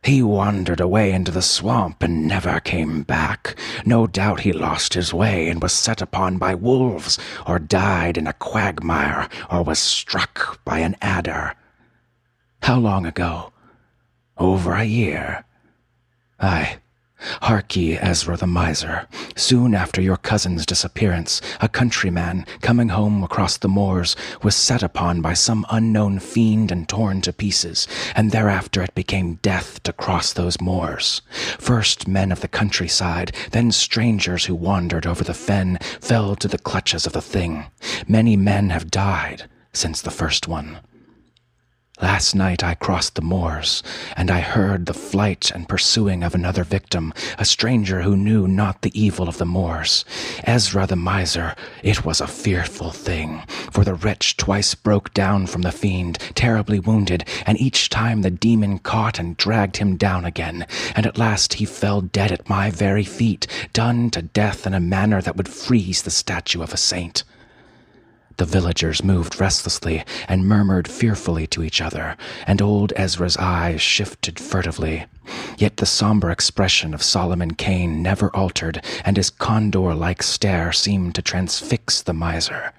he 0.02 0.22
wandered 0.22 0.80
away 0.80 1.12
into 1.12 1.30
the 1.30 1.42
swamp 1.42 2.02
and 2.02 2.26
never 2.26 2.58
came 2.60 3.02
back. 3.02 3.58
No 3.84 4.06
doubt 4.06 4.40
he 4.40 4.52
lost 4.52 4.94
his 4.94 5.12
way 5.12 5.48
and 5.48 5.60
was 5.60 5.72
set 5.72 6.00
upon 6.00 6.38
by 6.38 6.54
wolves, 6.54 7.18
or 7.46 7.58
died 7.58 8.16
in 8.16 8.26
a 8.26 8.32
quagmire, 8.32 9.28
or 9.50 9.62
was 9.62 9.78
struck 9.78 10.64
by 10.64 10.78
an 10.78 10.96
adder. 11.02 11.54
How 12.62 12.78
long 12.78 13.04
ago? 13.04 13.52
Over 14.38 14.72
a 14.72 14.84
year. 14.84 15.44
Aye, 16.38 16.78
Hark 17.42 17.76
ye, 17.76 17.96
Ezra 17.98 18.36
the 18.36 18.46
miser. 18.46 19.06
Soon 19.36 19.74
after 19.74 20.00
your 20.00 20.16
cousin's 20.16 20.64
disappearance, 20.66 21.40
a 21.60 21.68
countryman, 21.68 22.46
coming 22.60 22.90
home 22.90 23.22
across 23.22 23.56
the 23.56 23.68
moors, 23.68 24.16
was 24.42 24.56
set 24.56 24.82
upon 24.82 25.20
by 25.20 25.34
some 25.34 25.66
unknown 25.70 26.18
fiend 26.18 26.70
and 26.70 26.88
torn 26.88 27.20
to 27.20 27.32
pieces, 27.32 27.86
and 28.14 28.30
thereafter 28.30 28.82
it 28.82 28.94
became 28.94 29.38
death 29.42 29.82
to 29.82 29.92
cross 29.92 30.32
those 30.32 30.60
moors. 30.60 31.22
First 31.58 32.08
men 32.08 32.32
of 32.32 32.40
the 32.40 32.48
countryside, 32.48 33.32
then 33.52 33.72
strangers 33.72 34.46
who 34.46 34.54
wandered 34.54 35.06
over 35.06 35.24
the 35.24 35.34
fen, 35.34 35.78
fell 36.00 36.36
to 36.36 36.48
the 36.48 36.58
clutches 36.58 37.06
of 37.06 37.12
the 37.12 37.22
thing. 37.22 37.66
Many 38.08 38.36
men 38.36 38.70
have 38.70 38.90
died 38.90 39.44
since 39.72 40.02
the 40.02 40.10
first 40.10 40.48
one. 40.48 40.78
Last 42.02 42.34
night 42.34 42.64
I 42.64 42.76
crossed 42.76 43.14
the 43.14 43.20
moors, 43.20 43.82
and 44.16 44.30
I 44.30 44.40
heard 44.40 44.86
the 44.86 44.94
flight 44.94 45.50
and 45.54 45.68
pursuing 45.68 46.22
of 46.22 46.34
another 46.34 46.64
victim, 46.64 47.12
a 47.38 47.44
stranger 47.44 48.00
who 48.00 48.16
knew 48.16 48.48
not 48.48 48.80
the 48.80 48.98
evil 48.98 49.28
of 49.28 49.36
the 49.36 49.44
moors. 49.44 50.06
Ezra 50.44 50.86
the 50.86 50.96
miser, 50.96 51.54
it 51.82 52.02
was 52.02 52.22
a 52.22 52.26
fearful 52.26 52.90
thing, 52.90 53.42
for 53.70 53.84
the 53.84 53.92
wretch 53.92 54.38
twice 54.38 54.74
broke 54.74 55.12
down 55.12 55.46
from 55.46 55.60
the 55.60 55.72
fiend, 55.72 56.18
terribly 56.34 56.80
wounded, 56.80 57.26
and 57.44 57.60
each 57.60 57.90
time 57.90 58.22
the 58.22 58.30
demon 58.30 58.78
caught 58.78 59.18
and 59.18 59.36
dragged 59.36 59.76
him 59.76 59.98
down 59.98 60.24
again, 60.24 60.66
and 60.96 61.04
at 61.04 61.18
last 61.18 61.54
he 61.54 61.66
fell 61.66 62.00
dead 62.00 62.32
at 62.32 62.48
my 62.48 62.70
very 62.70 63.04
feet, 63.04 63.46
done 63.74 64.08
to 64.08 64.22
death 64.22 64.66
in 64.66 64.72
a 64.72 64.80
manner 64.80 65.20
that 65.20 65.36
would 65.36 65.48
freeze 65.48 66.00
the 66.00 66.10
statue 66.10 66.62
of 66.62 66.72
a 66.72 66.78
saint. 66.78 67.24
The 68.36 68.44
villagers 68.44 69.04
moved 69.04 69.40
restlessly 69.40 70.04
and 70.28 70.46
murmured 70.46 70.88
fearfully 70.88 71.46
to 71.48 71.62
each 71.62 71.80
other, 71.80 72.16
and 72.46 72.62
old 72.62 72.92
Ezra's 72.96 73.36
eyes 73.36 73.82
shifted 73.82 74.38
furtively. 74.38 75.06
Yet 75.58 75.76
the 75.76 75.86
somber 75.86 76.30
expression 76.30 76.94
of 76.94 77.02
Solomon 77.02 77.54
Kane 77.54 78.02
never 78.02 78.34
altered, 78.34 78.82
and 79.04 79.16
his 79.16 79.30
condor 79.30 79.94
like 79.94 80.22
stare 80.22 80.72
seemed 80.72 81.14
to 81.16 81.22
transfix 81.22 82.02
the 82.02 82.14
miser. 82.14 82.72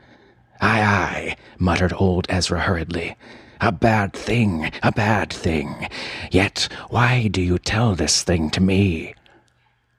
Aye, 0.60 0.82
aye, 0.82 1.36
muttered 1.58 1.94
old 1.96 2.26
Ezra 2.30 2.62
hurriedly. 2.62 3.16
A 3.62 3.72
bad 3.72 4.14
thing, 4.14 4.72
a 4.82 4.92
bad 4.92 5.32
thing. 5.32 5.88
Yet 6.32 6.68
why 6.90 7.28
do 7.28 7.42
you 7.42 7.60
tell 7.60 7.94
this 7.94 8.24
thing 8.24 8.50
to 8.52 8.62
me? 8.62 9.14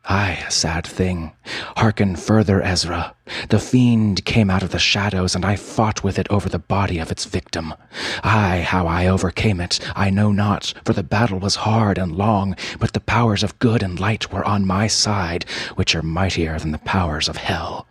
Ay, 0.05 0.43
a 0.47 0.51
sad 0.51 0.85
thing. 0.85 1.31
Hearken 1.77 2.17
further, 2.17 2.61
Ezra. 2.61 3.15
The 3.51 3.61
fiend 3.61 4.25
came 4.25 4.51
out 4.51 4.65
of 4.65 4.71
the 4.71 4.79
shadows, 4.79 5.37
and 5.37 5.45
I 5.45 5.55
fought 5.55 6.03
with 6.03 6.19
it 6.19 6.29
over 6.29 6.49
the 6.49 6.59
body 6.59 6.99
of 6.99 7.13
its 7.13 7.25
victim. 7.25 7.73
Ay, 8.25 8.65
how 8.67 8.89
I 8.89 9.07
overcame 9.07 9.61
it, 9.61 9.79
I 9.95 10.11
know 10.11 10.33
not, 10.33 10.75
for 10.85 10.93
the 10.93 11.05
battle 11.05 11.39
was 11.39 11.55
hard 11.55 11.99
and 11.99 12.17
long, 12.17 12.57
but 12.81 12.95
the 12.95 13.01
powers 13.01 13.45
of 13.45 13.59
good 13.61 13.81
and 13.83 14.01
light 14.01 14.33
were 14.33 14.45
on 14.45 14.67
my 14.67 14.89
side, 14.89 15.45
which 15.77 15.95
are 15.95 16.03
mightier 16.03 16.59
than 16.59 16.73
the 16.73 16.79
powers 16.79 17.29
of 17.29 17.37
hell. 17.37 17.87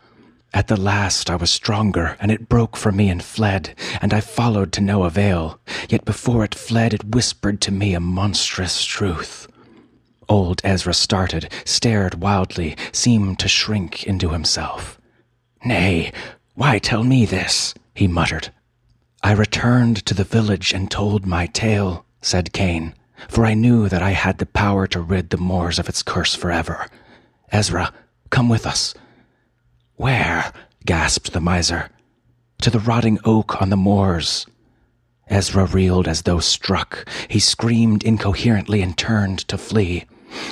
At 0.54 0.67
the 0.67 0.80
last 0.80 1.30
I 1.30 1.38
was 1.38 1.50
stronger, 1.50 2.17
and 2.19 2.30
it 2.30 2.50
broke 2.50 2.76
from 2.76 2.97
me 2.97 3.08
and 3.08 3.24
fled, 3.24 3.74
and 4.02 4.13
I 4.13 4.19
followed 4.19 4.74
to 4.74 4.82
no 4.82 5.06
avail. 5.06 5.62
Yet 5.88 6.04
before 6.04 6.43
it 6.43 6.56
fled, 6.56 6.93
it 6.93 7.15
whispered 7.15 7.62
to 7.62 7.71
me 7.71 7.93
a 7.93 8.02
monstrous 8.02 8.84
truth. 8.84 9.47
Old 10.32 10.62
Ezra 10.63 10.94
started, 10.94 11.52
stared 11.65 12.22
wildly, 12.22 12.78
seemed 12.94 13.38
to 13.39 13.50
shrink 13.50 14.06
into 14.06 14.30
himself. 14.30 14.98
Nay, 15.65 16.13
why 16.56 16.80
tell 16.80 17.04
me 17.04 17.26
this? 17.26 17.74
he 17.94 18.08
muttered. 18.08 18.50
I 19.22 19.34
returned 19.34 20.06
to 20.06 20.13
the 20.13 20.24
village 20.24 20.72
and 20.72 20.89
told 20.89 21.26
my 21.26 21.48
tale, 21.48 22.06
said 22.22 22.54
Kane, 22.54 22.96
for 23.28 23.46
I 23.46 23.56
knew 23.56 23.89
that 23.89 24.02
I 24.02 24.12
had 24.12 24.38
the 24.38 24.46
power 24.46 24.88
to 24.88 25.02
rid 25.02 25.32
the 25.32 25.38
moors 25.38 25.78
of 25.78 25.89
its 25.89 26.02
curse 26.02 26.34
forever. 26.34 26.88
Ezra, 27.52 27.91
come 28.30 28.48
with 28.48 28.65
us. 28.65 28.94
Where? 29.98 30.54
gasped 30.86 31.34
the 31.34 31.41
miser. 31.41 31.89
To 32.62 32.70
the 32.70 32.80
rotting 32.80 33.20
oak 33.26 33.62
on 33.62 33.70
the 33.70 33.76
moors. 33.76 34.48
Ezra 35.28 35.65
reeled 35.65 36.08
as 36.08 36.22
though 36.22 36.39
struck. 36.39 37.06
He 37.28 37.39
screamed 37.39 38.04
incoherently 38.04 38.82
and 38.82 38.98
turned 38.98 39.39
to 39.50 39.58
flee. 39.58 40.06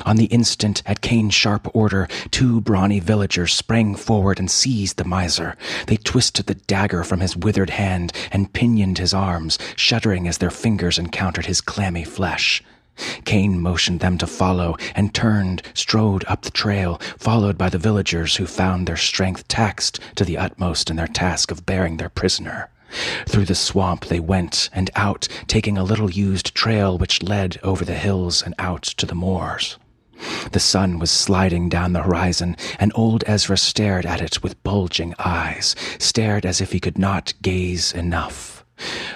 On 0.06 0.16
the 0.16 0.26
instant, 0.26 0.82
at 0.86 1.02
Kane's 1.02 1.34
sharp 1.34 1.68
order, 1.76 2.08
two 2.32 2.62
brawny 2.62 3.00
villagers 3.00 3.54
sprang 3.54 3.96
forward 3.96 4.40
and 4.40 4.50
seized 4.50 4.98
the 4.98 5.04
miser. 5.04 5.56
They 5.88 5.98
twisted 5.98 6.46
the 6.46 6.56
dagger 6.56 7.04
from 7.04 7.20
his 7.20 7.38
withered 7.38 7.72
hand 7.72 8.14
and 8.32 8.54
pinioned 8.54 8.98
his 8.98 9.14
arms, 9.14 9.58
shuddering 9.76 10.28
as 10.28 10.38
their 10.40 10.52
fingers 10.52 10.98
encountered 10.98 11.46
his 11.46 11.62
clammy 11.62 12.04
flesh. 12.04 12.64
Kane 13.24 13.62
motioned 13.62 14.02
them 14.02 14.18
to 14.18 14.28
follow 14.28 14.76
and 14.94 15.14
turned, 15.14 15.62
strode 15.74 16.26
up 16.28 16.42
the 16.42 16.52
trail, 16.52 16.98
followed 17.18 17.58
by 17.58 17.70
the 17.70 17.78
villagers 17.78 18.36
who 18.36 18.46
found 18.46 18.88
their 18.88 18.98
strength 18.98 19.48
taxed 19.48 20.00
to 20.16 20.26
the 20.26 20.38
utmost 20.38 20.90
in 20.90 20.98
their 20.98 21.08
task 21.08 21.52
of 21.52 21.66
bearing 21.66 21.98
their 21.98 22.10
prisoner. 22.10 22.70
Through 23.28 23.46
the 23.46 23.56
swamp 23.56 24.06
they 24.06 24.20
went 24.20 24.70
and 24.74 24.90
out, 24.96 25.28
taking 25.48 25.78
a 25.78 25.84
little 25.84 26.10
used 26.10 26.56
trail 26.56 26.98
which 26.98 27.24
led 27.24 27.58
over 27.64 27.86
the 27.86 27.94
hills 27.94 28.42
and 28.42 28.56
out 28.58 28.84
to 28.84 29.06
the 29.06 29.16
moors. 29.16 29.78
The 30.52 30.60
sun 30.60 31.00
was 31.00 31.12
sliding 31.12 31.70
down 31.70 31.94
the 31.94 32.04
horizon, 32.04 32.58
and 32.78 32.92
old 32.96 33.24
Ezra 33.26 33.58
stared 33.58 34.06
at 34.06 34.22
it 34.22 34.44
with 34.44 34.62
bulging 34.64 35.14
eyes, 35.18 35.76
stared 35.98 36.46
as 36.46 36.60
if 36.60 36.72
he 36.72 36.80
could 36.80 36.98
not 36.98 37.34
gaze 37.42 37.94
enough. 37.94 38.66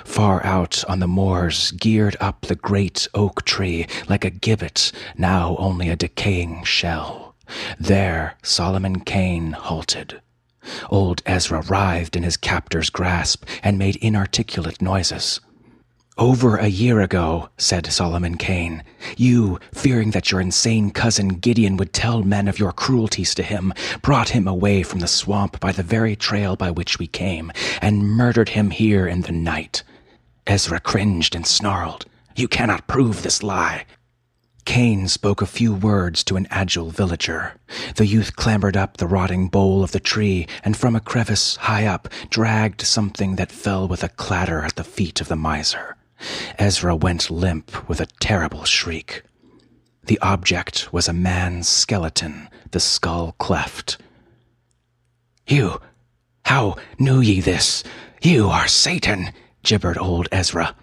Far 0.04 0.46
out 0.46 0.84
on 0.88 1.00
the 1.00 1.08
moors, 1.08 1.72
geared 1.72 2.16
up 2.20 2.42
the 2.42 2.56
great 2.56 3.08
oak 3.14 3.44
tree 3.46 3.88
like 4.08 4.26
a 4.26 4.30
gibbet, 4.30 4.92
now 5.18 5.56
only 5.58 5.90
a 5.90 5.96
decaying 5.96 6.64
shell. 6.64 7.36
There 7.80 8.36
Solomon 8.42 9.02
Kane 9.02 9.52
halted. 9.52 10.22
Old 10.90 11.22
Ezra 11.26 11.62
writhed 11.62 12.16
in 12.16 12.24
his 12.24 12.38
captor's 12.38 12.90
grasp 12.90 13.46
and 13.64 13.78
made 13.78 13.96
inarticulate 13.98 14.82
noises. 14.82 15.40
Over 16.18 16.58
a 16.58 16.68
year 16.68 17.02
ago, 17.02 17.50
said 17.58 17.88
Solomon 17.88 18.38
Kane, 18.38 18.84
you, 19.18 19.60
fearing 19.74 20.12
that 20.12 20.32
your 20.32 20.42
insane 20.42 20.92
cousin 20.92 21.30
Gideon 21.30 21.76
would 21.78 21.92
tell 21.92 22.22
men 22.22 22.48
of 22.48 22.60
your 22.60 22.72
cruelties 22.72 23.34
to 23.34 23.42
him, 23.42 23.74
brought 24.04 24.30
him 24.30 24.48
away 24.48 24.84
from 24.84 25.00
the 25.00 25.08
swamp 25.08 25.60
by 25.60 25.72
the 25.72 25.82
very 25.82 26.16
trail 26.16 26.56
by 26.56 26.70
which 26.70 27.00
we 27.00 27.08
came, 27.08 27.52
and 27.82 28.08
murdered 28.08 28.50
him 28.50 28.70
here 28.70 29.08
in 29.08 29.22
the 29.22 29.32
night. 29.32 29.82
Ezra 30.46 30.80
cringed 30.80 31.34
and 31.34 31.48
snarled. 31.48 32.06
You 32.36 32.48
cannot 32.48 32.88
prove 32.88 33.24
this 33.24 33.42
lie. 33.42 33.86
Kane 34.66 35.08
spoke 35.08 35.42
a 35.42 35.46
few 35.46 35.74
words 35.74 36.24
to 36.24 36.36
an 36.36 36.48
agile 36.50 36.90
villager. 36.90 37.54
The 37.96 38.06
youth 38.06 38.36
clambered 38.36 38.78
up 38.78 38.98
the 38.98 39.08
rotting 39.08 39.48
bole 39.48 39.84
of 39.84 39.92
the 39.92 40.00
tree 40.00 40.48
and 40.64 40.78
from 40.78 40.96
a 40.96 41.02
crevice 41.02 41.58
high 41.58 41.86
up 41.86 42.08
dragged 42.30 42.82
something 42.82 43.36
that 43.36 43.52
fell 43.52 43.88
with 43.88 44.04
a 44.04 44.10
clatter 44.10 44.62
at 44.64 44.76
the 44.76 44.84
feet 44.84 45.22
of 45.22 45.28
the 45.28 45.36
miser. 45.36 45.98
Ezra 46.58 46.96
went 46.96 47.30
limp 47.30 47.90
with 47.90 48.00
a 48.00 48.08
terrible 48.20 48.64
shriek. 48.64 49.24
The 50.06 50.20
object 50.20 50.92
was 50.94 51.08
a 51.08 51.14
man's 51.14 51.68
skeleton, 51.68 52.50
the 52.72 52.80
skull 52.80 53.36
cleft. 53.40 53.98
You, 55.48 55.82
how 56.46 56.76
knew 56.98 57.20
ye 57.20 57.42
this? 57.42 57.84
You 58.22 58.48
are 58.48 58.68
Satan, 58.68 59.32
gibbered 59.64 59.98
old 59.98 60.28
Ezra. 60.32 60.76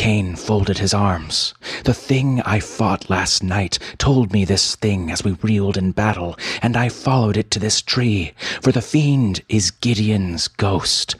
Kane 0.00 0.34
folded 0.34 0.78
his 0.78 0.94
arms. 0.94 1.52
The 1.84 1.92
thing 1.92 2.40
I 2.46 2.58
fought 2.58 3.10
last 3.10 3.42
night 3.42 3.78
told 3.98 4.32
me 4.32 4.46
this 4.46 4.74
thing 4.74 5.10
as 5.10 5.22
we 5.22 5.32
reeled 5.42 5.76
in 5.76 5.92
battle, 5.92 6.38
and 6.62 6.74
I 6.74 6.88
followed 6.88 7.36
it 7.36 7.50
to 7.50 7.58
this 7.58 7.82
tree, 7.82 8.32
for 8.62 8.72
the 8.72 8.80
fiend 8.80 9.42
is 9.50 9.70
Gideon's 9.70 10.48
ghost. 10.48 11.16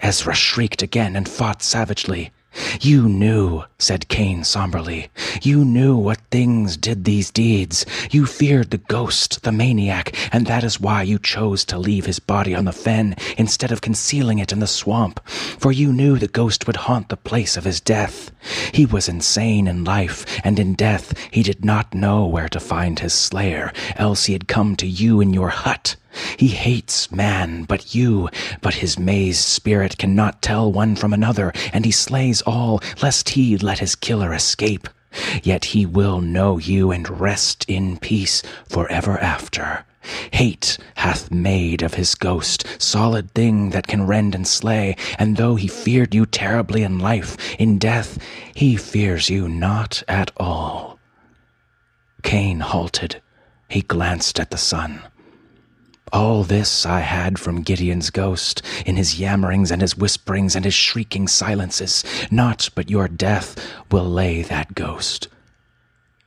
Ezra 0.00 0.34
shrieked 0.34 0.82
again 0.82 1.16
and 1.16 1.26
fought 1.26 1.62
savagely. 1.62 2.32
You 2.80 3.08
knew, 3.08 3.64
said 3.78 4.08
Kane 4.08 4.44
somberly. 4.44 5.08
You 5.42 5.64
knew 5.64 5.96
what 5.96 6.20
things 6.30 6.76
did 6.76 7.04
these 7.04 7.30
deeds. 7.30 7.86
You 8.10 8.26
feared 8.26 8.70
the 8.70 8.78
ghost, 8.78 9.42
the 9.42 9.52
maniac, 9.52 10.14
and 10.32 10.46
that 10.46 10.64
is 10.64 10.80
why 10.80 11.02
you 11.02 11.18
chose 11.18 11.64
to 11.66 11.78
leave 11.78 12.06
his 12.06 12.18
body 12.18 12.54
on 12.54 12.64
the 12.64 12.72
fen 12.72 13.16
instead 13.38 13.72
of 13.72 13.80
concealing 13.80 14.38
it 14.38 14.52
in 14.52 14.60
the 14.60 14.66
swamp. 14.66 15.26
For 15.28 15.72
you 15.72 15.92
knew 15.92 16.18
the 16.18 16.28
ghost 16.28 16.66
would 16.66 16.76
haunt 16.76 17.08
the 17.08 17.16
place 17.16 17.56
of 17.56 17.64
his 17.64 17.80
death. 17.80 18.30
He 18.72 18.86
was 18.86 19.08
insane 19.08 19.66
in 19.66 19.84
life, 19.84 20.26
and 20.44 20.58
in 20.58 20.74
death 20.74 21.14
he 21.30 21.42
did 21.42 21.64
not 21.64 21.94
know 21.94 22.26
where 22.26 22.48
to 22.48 22.60
find 22.60 22.98
his 22.98 23.12
slayer, 23.12 23.72
else 23.96 24.24
he 24.24 24.32
had 24.32 24.48
come 24.48 24.76
to 24.76 24.86
you 24.86 25.20
in 25.20 25.32
your 25.32 25.48
hut. 25.48 25.96
He 26.36 26.48
hates 26.48 27.10
man, 27.10 27.64
but 27.64 27.94
you, 27.94 28.28
but 28.60 28.74
his 28.74 28.98
mazed 28.98 29.44
spirit 29.44 29.98
cannot 29.98 30.42
tell 30.42 30.70
one 30.70 30.96
from 30.96 31.12
another, 31.12 31.52
and 31.72 31.84
he 31.84 31.90
slays 31.90 32.42
all, 32.42 32.80
lest 33.02 33.30
he 33.30 33.56
let 33.56 33.78
his 33.78 33.94
killer 33.94 34.32
escape. 34.34 34.88
Yet 35.42 35.66
he 35.66 35.86
will 35.86 36.20
know 36.20 36.58
you 36.58 36.90
and 36.90 37.20
rest 37.20 37.64
in 37.68 37.98
peace 37.98 38.42
forever 38.68 39.18
after. 39.18 39.84
Hate 40.32 40.78
hath 40.96 41.30
made 41.30 41.82
of 41.82 41.94
his 41.94 42.14
ghost 42.14 42.64
solid 42.78 43.32
thing 43.34 43.70
that 43.70 43.86
can 43.86 44.06
rend 44.06 44.34
and 44.34 44.46
slay, 44.46 44.96
and 45.18 45.36
though 45.36 45.54
he 45.54 45.68
feared 45.68 46.14
you 46.14 46.26
terribly 46.26 46.82
in 46.82 46.98
life, 46.98 47.36
in 47.58 47.78
death 47.78 48.18
he 48.54 48.76
fears 48.76 49.30
you 49.30 49.48
not 49.48 50.02
at 50.08 50.32
all. 50.36 50.98
Kane 52.22 52.60
halted 52.60 53.22
He 53.68 53.82
glanced 53.82 54.40
at 54.40 54.50
the 54.50 54.58
sun. 54.58 55.02
All 56.12 56.44
this 56.44 56.84
I 56.84 57.00
had 57.00 57.38
from 57.38 57.62
Gideon's 57.62 58.10
ghost, 58.10 58.60
in 58.84 58.96
his 58.96 59.18
yammerings 59.18 59.70
and 59.70 59.80
his 59.80 59.96
whisperings 59.96 60.54
and 60.54 60.64
his 60.64 60.74
shrieking 60.74 61.26
silences. 61.26 62.04
Not 62.30 62.68
but 62.74 62.90
your 62.90 63.08
death 63.08 63.58
will 63.90 64.04
lay 64.04 64.42
that 64.42 64.74
ghost. 64.74 65.28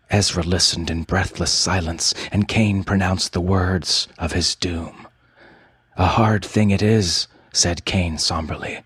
Ezra 0.10 0.41
listened 0.41 0.89
in 0.89 1.04
breathless 1.04 1.52
silence, 1.52 2.15
and 2.32 2.48
Kane 2.48 2.84
pronounced 2.84 3.34
the 3.34 3.41
words 3.41 4.08
of 4.17 4.32
his 4.32 4.56
doom. 4.56 5.08
A 5.98 6.08
hard 6.08 6.43
thing 6.43 6.71
it 6.71 6.82
is, 6.82 7.28
said 7.54 7.86
Kane 7.86 8.17
somberly, 8.17 8.82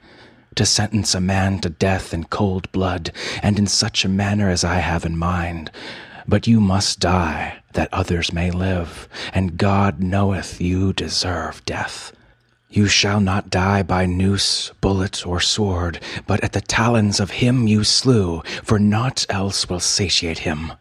to 0.56 0.66
sentence 0.66 1.16
a 1.16 1.22
man 1.22 1.60
to 1.60 1.70
death 1.70 2.14
in 2.14 2.26
cold 2.26 2.70
blood, 2.74 3.12
and 3.42 3.58
in 3.58 3.68
such 3.68 4.04
a 4.04 4.10
manner 4.10 4.50
as 4.50 4.66
I 4.66 4.76
have 4.76 5.06
in 5.06 5.18
mind. 5.18 5.72
But 6.30 6.46
you 6.46 6.60
must 6.60 7.00
die, 7.00 7.64
that 7.74 7.92
others 7.92 8.32
may 8.32 8.52
live, 8.52 9.10
and 9.34 9.58
God 9.58 10.04
knoweth 10.04 10.62
you 10.62 10.94
deserve 10.94 11.66
death. 11.66 12.14
You 12.70 12.86
shall 12.86 13.20
not 13.20 13.50
die 13.50 13.82
by 13.82 14.06
noose, 14.06 14.72
bullet, 14.80 15.26
or 15.26 15.40
sword, 15.40 16.00
but 16.28 16.44
at 16.44 16.54
the 16.54 16.62
talons 16.62 17.20
of 17.20 17.32
him 17.32 17.66
you 17.68 17.84
slew, 17.84 18.44
for 18.64 18.78
naught 18.78 19.26
else 19.28 19.68
will 19.68 19.80
satiate 19.80 20.46
him. 20.46 20.74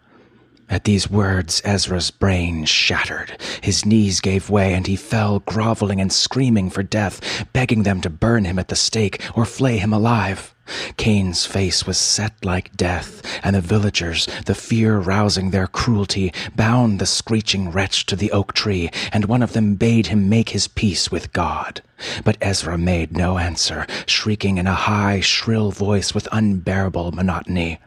At 0.68 0.84
these 0.84 1.08
words, 1.08 1.62
Ezra's 1.64 2.10
brain 2.10 2.66
shattered. 2.66 3.40
His 3.62 3.86
knees 3.86 4.20
gave 4.20 4.50
way, 4.50 4.74
and 4.74 4.86
he 4.86 4.96
fell 4.96 5.38
groveling 5.40 5.98
and 5.98 6.12
screaming 6.12 6.68
for 6.68 6.82
death, 6.82 7.46
begging 7.54 7.84
them 7.84 8.02
to 8.02 8.10
burn 8.10 8.44
him 8.44 8.58
at 8.58 8.68
the 8.68 8.76
stake 8.76 9.22
or 9.34 9.46
flay 9.46 9.78
him 9.78 9.94
alive. 9.94 10.54
Kane's 10.96 11.46
face 11.46 11.86
was 11.86 11.98
set 11.98 12.44
like 12.44 12.76
death, 12.76 13.22
and 13.42 13.56
the 13.56 13.60
villagers, 13.60 14.28
the 14.46 14.54
fear 14.54 14.98
rousing 14.98 15.50
their 15.50 15.66
cruelty, 15.66 16.32
bound 16.56 16.98
the 16.98 17.06
screeching 17.06 17.70
wretch 17.70 18.06
to 18.06 18.16
the 18.16 18.32
oak 18.32 18.52
tree, 18.52 18.90
and 19.12 19.24
one 19.24 19.42
of 19.42 19.52
them 19.52 19.74
bade 19.74 20.08
him 20.08 20.28
make 20.28 20.50
his 20.50 20.68
peace 20.68 21.10
with 21.10 21.32
God. 21.32 21.82
But 22.24 22.36
Ezra 22.40 22.78
made 22.78 23.16
no 23.16 23.38
answer, 23.38 23.86
shrieking 24.06 24.58
in 24.58 24.66
a 24.66 24.74
high, 24.74 25.20
shrill 25.20 25.70
voice 25.70 26.14
with 26.14 26.28
unbearable 26.30 27.12
monotony. 27.12 27.80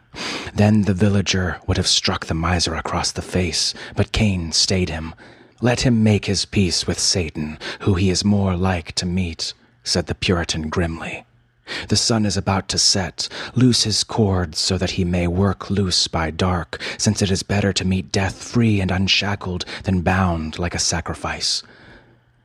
Then 0.54 0.82
the 0.82 0.94
villager 0.94 1.58
would 1.66 1.78
have 1.78 1.86
struck 1.86 2.26
the 2.26 2.34
miser 2.34 2.74
across 2.74 3.12
the 3.12 3.22
face, 3.22 3.72
but 3.96 4.12
Kane 4.12 4.52
stayed 4.52 4.90
him. 4.90 5.14
Let 5.60 5.82
him 5.82 6.02
make 6.02 6.26
his 6.26 6.44
peace 6.44 6.86
with 6.86 6.98
Satan, 6.98 7.58
who 7.80 7.94
he 7.94 8.10
is 8.10 8.24
more 8.24 8.56
like 8.56 8.92
to 8.96 9.06
meet, 9.06 9.54
said 9.84 10.06
the 10.06 10.14
Puritan 10.14 10.68
grimly. 10.68 11.24
The 11.88 11.96
sun 11.96 12.26
is 12.26 12.36
about 12.36 12.68
to 12.68 12.78
set. 12.78 13.28
Loose 13.54 13.84
his 13.84 14.04
cords 14.04 14.58
so 14.58 14.78
that 14.78 14.92
he 14.92 15.04
may 15.04 15.26
work 15.26 15.70
loose 15.70 16.08
by 16.08 16.30
dark, 16.30 16.80
since 16.98 17.22
it 17.22 17.30
is 17.30 17.42
better 17.42 17.72
to 17.72 17.84
meet 17.84 18.12
death 18.12 18.42
free 18.42 18.80
and 18.80 18.90
unshackled 18.90 19.64
than 19.84 20.02
bound 20.02 20.58
like 20.58 20.74
a 20.74 20.78
sacrifice. 20.78 21.62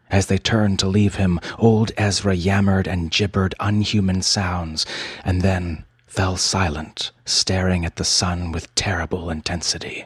As 0.09 0.27
they 0.27 0.37
turned 0.37 0.79
to 0.79 0.87
leave 0.87 1.15
him, 1.15 1.39
old 1.57 1.91
Ezra 1.97 2.33
yammered 2.33 2.87
and 2.87 3.11
gibbered 3.11 3.55
unhuman 3.59 4.21
sounds, 4.21 4.85
and 5.25 5.41
then 5.41 5.83
fell 6.05 6.37
silent, 6.37 7.11
staring 7.25 7.85
at 7.85 7.97
the 7.97 8.05
sun 8.05 8.51
with 8.51 8.73
terrible 8.75 9.29
intensity. 9.29 10.05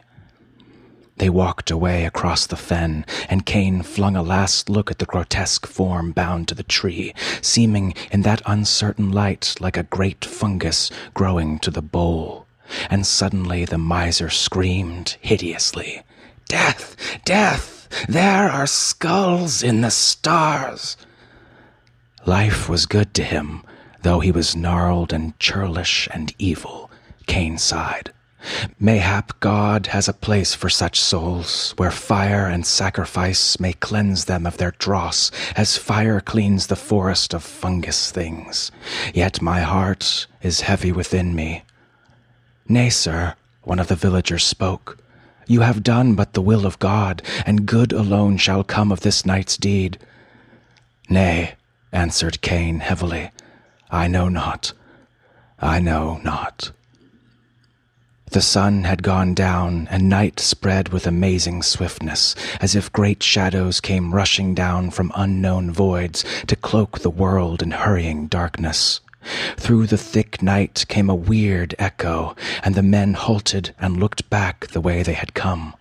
They 1.16 1.28
walked 1.28 1.70
away 1.70 2.04
across 2.04 2.46
the 2.46 2.56
fen, 2.56 3.04
and 3.28 3.46
Kane 3.46 3.82
flung 3.82 4.16
a 4.16 4.22
last 4.22 4.68
look 4.68 4.90
at 4.90 4.98
the 4.98 5.06
grotesque 5.06 5.66
form 5.66 6.12
bound 6.12 6.48
to 6.48 6.54
the 6.54 6.62
tree, 6.62 7.14
seeming 7.40 7.94
in 8.10 8.22
that 8.22 8.42
uncertain 8.46 9.12
light 9.12 9.54
like 9.60 9.76
a 9.76 9.82
great 9.84 10.24
fungus 10.24 10.90
growing 11.14 11.58
to 11.60 11.70
the 11.70 11.82
bole. 11.82 12.46
And 12.90 13.06
suddenly 13.06 13.64
the 13.64 13.78
miser 13.78 14.30
screamed 14.30 15.16
hideously, 15.20 16.02
Death! 16.48 16.96
Death! 17.24 17.88
There 18.08 18.50
are 18.50 18.66
skulls 18.66 19.62
in 19.62 19.82
the 19.82 19.90
stars! 19.90 20.96
Life 22.24 22.68
was 22.68 22.86
good 22.86 23.14
to 23.14 23.22
him, 23.22 23.62
though 24.02 24.20
he 24.20 24.32
was 24.32 24.56
gnarled 24.56 25.12
and 25.12 25.38
churlish 25.38 26.08
and 26.12 26.34
evil, 26.38 26.90
Kane 27.26 27.58
sighed. 27.58 28.12
Mayhap 28.80 29.38
God 29.40 29.88
has 29.88 30.08
a 30.08 30.12
place 30.12 30.54
for 30.54 30.68
such 30.68 30.98
souls, 30.98 31.74
where 31.76 31.90
fire 31.90 32.46
and 32.46 32.66
sacrifice 32.66 33.60
may 33.60 33.72
cleanse 33.72 34.24
them 34.24 34.46
of 34.46 34.56
their 34.56 34.72
dross, 34.72 35.30
as 35.56 35.76
fire 35.76 36.20
cleans 36.20 36.66
the 36.66 36.76
forest 36.76 37.34
of 37.34 37.42
fungus 37.42 38.10
things. 38.10 38.70
Yet 39.14 39.42
my 39.42 39.60
heart 39.60 40.26
is 40.42 40.62
heavy 40.62 40.92
within 40.92 41.34
me. 41.34 41.62
Nay, 42.68 42.90
sir, 42.90 43.34
one 43.62 43.78
of 43.78 43.88
the 43.88 43.96
villagers 43.96 44.44
spoke. 44.44 44.98
You 45.46 45.60
have 45.60 45.82
done 45.82 46.14
but 46.14 46.32
the 46.32 46.42
will 46.42 46.66
of 46.66 46.78
God, 46.78 47.22
and 47.44 47.66
good 47.66 47.92
alone 47.92 48.36
shall 48.36 48.64
come 48.64 48.90
of 48.90 49.00
this 49.00 49.26
night's 49.26 49.56
deed. 49.56 49.98
Nay, 51.08 51.54
answered 51.92 52.40
Kane 52.40 52.80
heavily, 52.80 53.30
I 53.90 54.08
know 54.08 54.28
not. 54.28 54.72
I 55.58 55.78
know 55.78 56.20
not. 56.24 56.72
The 58.32 58.40
sun 58.40 58.84
had 58.84 59.02
gone 59.02 59.34
down, 59.34 59.88
and 59.90 60.08
night 60.08 60.40
spread 60.40 60.88
with 60.88 61.06
amazing 61.06 61.62
swiftness, 61.62 62.34
as 62.62 62.74
if 62.74 62.90
great 62.90 63.22
shadows 63.22 63.78
came 63.78 64.14
rushing 64.14 64.54
down 64.54 64.90
from 64.90 65.12
unknown 65.14 65.70
voids 65.70 66.24
to 66.46 66.56
cloak 66.56 67.00
the 67.00 67.10
world 67.10 67.62
in 67.62 67.72
hurrying 67.72 68.28
darkness. 68.28 69.00
Through 69.58 69.88
the 69.88 69.98
thick 69.98 70.40
night 70.40 70.86
came 70.88 71.10
a 71.10 71.14
weird 71.14 71.74
echo, 71.78 72.34
and 72.64 72.74
the 72.74 72.82
men 72.82 73.12
halted 73.12 73.74
and 73.78 74.00
looked 74.00 74.30
back 74.30 74.68
the 74.68 74.80
way 74.80 75.02
they 75.02 75.12
had 75.12 75.34
come. 75.34 75.74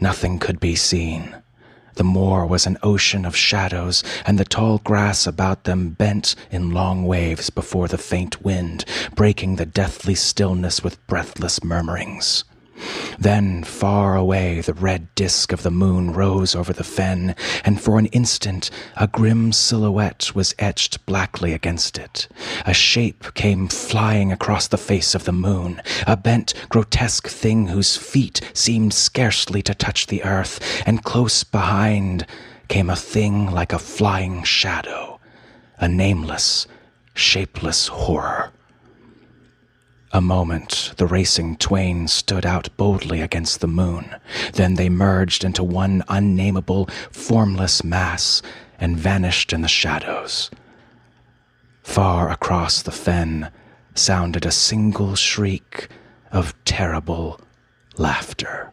Nothing 0.00 0.38
could 0.38 0.58
be 0.58 0.74
seen. 0.74 1.36
The 1.94 2.04
moor 2.04 2.46
was 2.46 2.66
an 2.66 2.78
ocean 2.82 3.24
of 3.24 3.36
shadows, 3.36 4.02
and 4.24 4.38
the 4.38 4.44
tall 4.44 4.78
grass 4.78 5.26
about 5.26 5.64
them 5.64 5.90
bent 5.90 6.34
in 6.50 6.70
long 6.70 7.04
waves 7.04 7.50
before 7.50 7.88
the 7.88 7.98
faint 7.98 8.42
wind, 8.42 8.84
breaking 9.14 9.56
the 9.56 9.66
deathly 9.66 10.14
stillness 10.14 10.82
with 10.82 11.04
breathless 11.06 11.62
murmurings. 11.62 12.44
Then, 13.18 13.64
far 13.64 14.16
away, 14.16 14.60
the 14.60 14.74
red 14.74 15.14
disk 15.14 15.52
of 15.52 15.62
the 15.62 15.70
moon 15.70 16.12
rose 16.12 16.54
over 16.54 16.72
the 16.72 16.84
fen, 16.84 17.34
and 17.64 17.80
for 17.80 17.98
an 17.98 18.06
instant 18.06 18.70
a 18.96 19.06
grim 19.06 19.52
silhouette 19.52 20.34
was 20.34 20.54
etched 20.58 21.04
blackly 21.06 21.52
against 21.52 21.98
it. 21.98 22.28
A 22.66 22.74
shape 22.74 23.34
came 23.34 23.68
flying 23.68 24.32
across 24.32 24.68
the 24.68 24.78
face 24.78 25.14
of 25.14 25.24
the 25.24 25.32
moon, 25.32 25.80
a 26.06 26.16
bent, 26.16 26.54
grotesque 26.68 27.28
thing 27.28 27.68
whose 27.68 27.96
feet 27.96 28.40
seemed 28.54 28.94
scarcely 28.94 29.62
to 29.62 29.74
touch 29.74 30.06
the 30.06 30.24
earth, 30.24 30.60
and 30.86 31.04
close 31.04 31.44
behind 31.44 32.26
came 32.68 32.90
a 32.90 32.96
thing 32.96 33.50
like 33.50 33.72
a 33.72 33.78
flying 33.78 34.42
shadow, 34.42 35.20
a 35.78 35.88
nameless, 35.88 36.66
shapeless 37.14 37.88
horror. 37.88 38.50
A 40.14 40.20
moment, 40.20 40.92
the 40.98 41.06
racing 41.06 41.56
twain 41.56 42.06
stood 42.06 42.44
out 42.44 42.68
boldly 42.76 43.22
against 43.22 43.60
the 43.60 43.66
moon. 43.66 44.14
Then 44.52 44.74
they 44.74 44.90
merged 44.90 45.42
into 45.42 45.64
one 45.64 46.02
unnameable, 46.06 46.86
formless 47.10 47.82
mass 47.82 48.42
and 48.78 48.96
vanished 48.96 49.54
in 49.54 49.62
the 49.62 49.68
shadows. 49.68 50.50
Far 51.82 52.30
across 52.30 52.82
the 52.82 52.90
fen 52.90 53.50
sounded 53.94 54.44
a 54.44 54.52
single 54.52 55.14
shriek 55.14 55.88
of 56.30 56.54
terrible 56.64 57.40
laughter. 57.96 58.70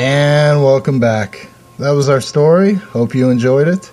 And 0.00 0.62
welcome 0.62 1.00
back. 1.00 1.48
That 1.80 1.90
was 1.90 2.08
our 2.08 2.20
story. 2.20 2.74
Hope 2.74 3.16
you 3.16 3.30
enjoyed 3.30 3.66
it. 3.66 3.90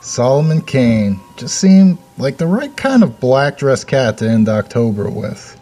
Solomon 0.00 0.60
Kane 0.60 1.20
just 1.36 1.60
seemed 1.60 1.98
like 2.18 2.38
the 2.38 2.46
right 2.48 2.76
kind 2.76 3.04
of 3.04 3.20
black 3.20 3.58
dress 3.58 3.84
cat 3.84 4.18
to 4.18 4.28
end 4.28 4.48
October 4.48 5.08
with. 5.08 5.56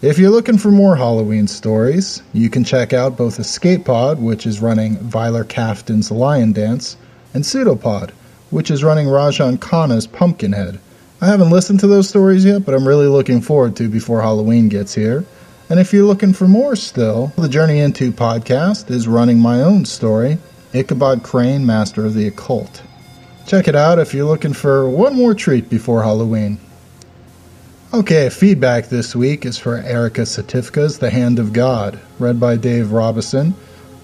If 0.00 0.18
you're 0.18 0.30
looking 0.30 0.56
for 0.56 0.70
more 0.70 0.96
Halloween 0.96 1.46
stories, 1.46 2.22
you 2.32 2.48
can 2.48 2.64
check 2.64 2.94
out 2.94 3.18
both 3.18 3.38
Escape 3.38 3.84
Pod, 3.84 4.18
which 4.18 4.46
is 4.46 4.62
running 4.62 4.96
Vylar 4.96 5.44
Kaftan's 5.44 6.10
Lion 6.10 6.54
Dance, 6.54 6.96
and 7.34 7.44
Pseudopod, 7.44 8.12
which 8.48 8.70
is 8.70 8.82
running 8.82 9.08
Rajan 9.08 9.58
Khanna's 9.58 10.06
Pumpkinhead. 10.06 10.80
I 11.20 11.26
haven't 11.26 11.50
listened 11.50 11.80
to 11.80 11.86
those 11.86 12.08
stories 12.08 12.46
yet, 12.46 12.64
but 12.64 12.74
I'm 12.74 12.88
really 12.88 13.08
looking 13.08 13.42
forward 13.42 13.76
to 13.76 13.90
before 13.90 14.22
Halloween 14.22 14.70
gets 14.70 14.94
here. 14.94 15.26
And 15.70 15.78
if 15.78 15.92
you're 15.92 16.06
looking 16.06 16.32
for 16.32 16.48
more 16.48 16.76
still, 16.76 17.32
the 17.36 17.48
Journey 17.48 17.80
Into 17.80 18.10
podcast 18.10 18.90
is 18.90 19.06
running 19.06 19.38
my 19.38 19.60
own 19.60 19.84
story, 19.84 20.38
Ichabod 20.72 21.22
Crane, 21.22 21.66
Master 21.66 22.06
of 22.06 22.14
the 22.14 22.26
Occult. 22.26 22.82
Check 23.46 23.68
it 23.68 23.76
out 23.76 23.98
if 23.98 24.14
you're 24.14 24.26
looking 24.26 24.54
for 24.54 24.88
one 24.88 25.14
more 25.14 25.34
treat 25.34 25.68
before 25.68 26.02
Halloween. 26.02 26.58
Okay, 27.92 28.28
feedback 28.30 28.88
this 28.88 29.14
week 29.14 29.44
is 29.44 29.58
for 29.58 29.76
Erica 29.76 30.24
Satifka's 30.26 30.98
The 30.98 31.10
Hand 31.10 31.38
of 31.38 31.52
God, 31.52 31.98
read 32.18 32.38
by 32.40 32.56
Dave 32.56 32.92
Robison. 32.92 33.54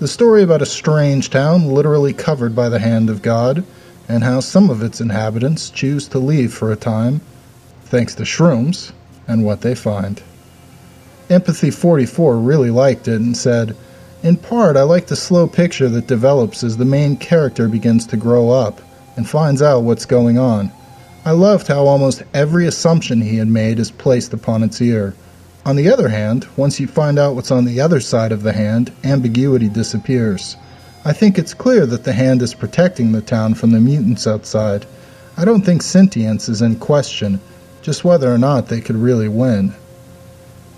The 0.00 0.08
story 0.08 0.42
about 0.42 0.62
a 0.62 0.66
strange 0.66 1.30
town 1.30 1.68
literally 1.68 2.12
covered 2.12 2.54
by 2.54 2.68
the 2.68 2.78
hand 2.78 3.08
of 3.08 3.22
God. 3.22 3.64
and 4.08 4.22
how 4.22 4.38
some 4.38 4.68
of 4.68 4.82
its 4.82 5.00
inhabitants 5.00 5.70
choose 5.70 6.08
to 6.08 6.18
leave 6.18 6.52
for 6.52 6.70
a 6.70 6.76
time, 6.76 7.22
thanks 7.84 8.14
to 8.14 8.22
shrooms 8.22 8.92
and 9.26 9.44
what 9.44 9.62
they 9.62 9.74
find. 9.74 10.22
Empathy 11.30 11.70
44 11.70 12.36
really 12.36 12.70
liked 12.70 13.08
it 13.08 13.20
and 13.20 13.36
said, 13.36 13.74
In 14.22 14.36
part, 14.36 14.76
I 14.76 14.82
like 14.82 15.06
the 15.06 15.16
slow 15.16 15.46
picture 15.46 15.88
that 15.88 16.06
develops 16.06 16.62
as 16.62 16.76
the 16.76 16.84
main 16.84 17.16
character 17.16 17.66
begins 17.66 18.06
to 18.08 18.18
grow 18.18 18.50
up 18.50 18.82
and 19.16 19.28
finds 19.28 19.62
out 19.62 19.84
what's 19.84 20.04
going 20.04 20.36
on. 20.36 20.70
I 21.24 21.30
loved 21.30 21.68
how 21.68 21.86
almost 21.86 22.22
every 22.34 22.66
assumption 22.66 23.22
he 23.22 23.38
had 23.38 23.48
made 23.48 23.78
is 23.78 23.90
placed 23.90 24.34
upon 24.34 24.62
its 24.62 24.82
ear. 24.82 25.14
On 25.64 25.76
the 25.76 25.88
other 25.88 26.10
hand, 26.10 26.46
once 26.58 26.78
you 26.78 26.86
find 26.86 27.18
out 27.18 27.34
what's 27.34 27.50
on 27.50 27.64
the 27.64 27.80
other 27.80 28.00
side 28.00 28.32
of 28.32 28.42
the 28.42 28.52
hand, 28.52 28.92
ambiguity 29.02 29.70
disappears. 29.70 30.56
I 31.06 31.14
think 31.14 31.38
it's 31.38 31.54
clear 31.54 31.86
that 31.86 32.04
the 32.04 32.12
hand 32.12 32.42
is 32.42 32.52
protecting 32.52 33.12
the 33.12 33.22
town 33.22 33.54
from 33.54 33.70
the 33.70 33.80
mutants 33.80 34.26
outside. 34.26 34.84
I 35.38 35.46
don't 35.46 35.62
think 35.62 35.80
sentience 35.80 36.50
is 36.50 36.60
in 36.60 36.76
question, 36.76 37.40
just 37.80 38.04
whether 38.04 38.30
or 38.30 38.36
not 38.36 38.68
they 38.68 38.82
could 38.82 38.96
really 38.96 39.28
win. 39.28 39.72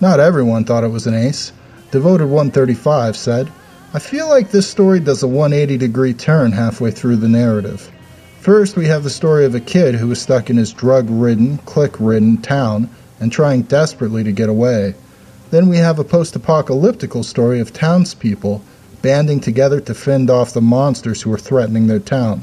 Not 0.01 0.21
everyone 0.21 0.65
thought 0.65 0.85
it 0.85 0.89
was 0.89 1.07
an 1.07 1.15
ace. 1.15 1.53
Devoted 1.91 2.27
135 2.27 3.17
said, 3.17 3.51
I 3.95 3.99
feel 3.99 4.29
like 4.29 4.51
this 4.51 4.69
story 4.69 5.01
does 5.01 5.23
a 5.23 5.29
180 5.29 5.79
degree 5.79 6.13
turn 6.13 6.53
halfway 6.53 6.91
through 6.91 7.17
the 7.17 7.29
narrative. 7.29 7.91
First, 8.41 8.77
we 8.77 8.87
have 8.87 9.05
the 9.05 9.11
story 9.11 9.47
of 9.47 9.55
a 9.55 9.61
kid 9.61 9.95
who 9.95 10.11
is 10.11 10.21
stuck 10.21 10.51
in 10.51 10.59
his 10.59 10.73
drug 10.73 11.07
ridden, 11.09 11.59
click 11.59 11.95
ridden 11.99 12.37
town 12.43 12.91
and 13.21 13.33
trying 13.33 13.63
desperately 13.63 14.23
to 14.23 14.33
get 14.33 14.51
away. 14.51 14.95
Then 15.51 15.69
we 15.69 15.79
have 15.79 15.99
a 15.99 16.05
post 16.05 16.35
apocalyptical 16.35 17.25
story 17.25 17.59
of 17.59 17.73
townspeople 17.73 18.63
banding 19.01 19.41
together 19.41 19.81
to 19.81 19.95
fend 19.95 20.29
off 20.29 20.53
the 20.53 20.61
monsters 20.61 21.23
who 21.23 21.33
are 21.33 21.39
threatening 21.39 21.87
their 21.87 22.01
town. 22.01 22.43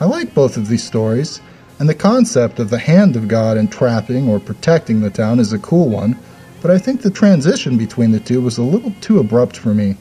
I 0.00 0.06
like 0.06 0.34
both 0.34 0.56
of 0.56 0.68
these 0.68 0.82
stories, 0.82 1.40
and 1.78 1.88
the 1.88 1.94
concept 1.94 2.58
of 2.58 2.70
the 2.70 2.78
hand 2.78 3.14
of 3.14 3.28
God 3.28 3.56
entrapping 3.56 4.28
or 4.28 4.40
protecting 4.40 5.00
the 5.02 5.10
town 5.10 5.38
is 5.38 5.52
a 5.52 5.58
cool 5.58 5.88
one, 5.88 6.18
but 6.60 6.70
I 6.70 6.78
think 6.78 7.02
the 7.02 7.10
transition 7.10 7.76
between 7.78 8.12
the 8.12 8.20
two 8.20 8.40
was 8.40 8.58
a 8.58 8.62
little 8.62 8.92
too 9.00 9.18
abrupt 9.18 9.56
for 9.56 9.74
me. 9.74 9.96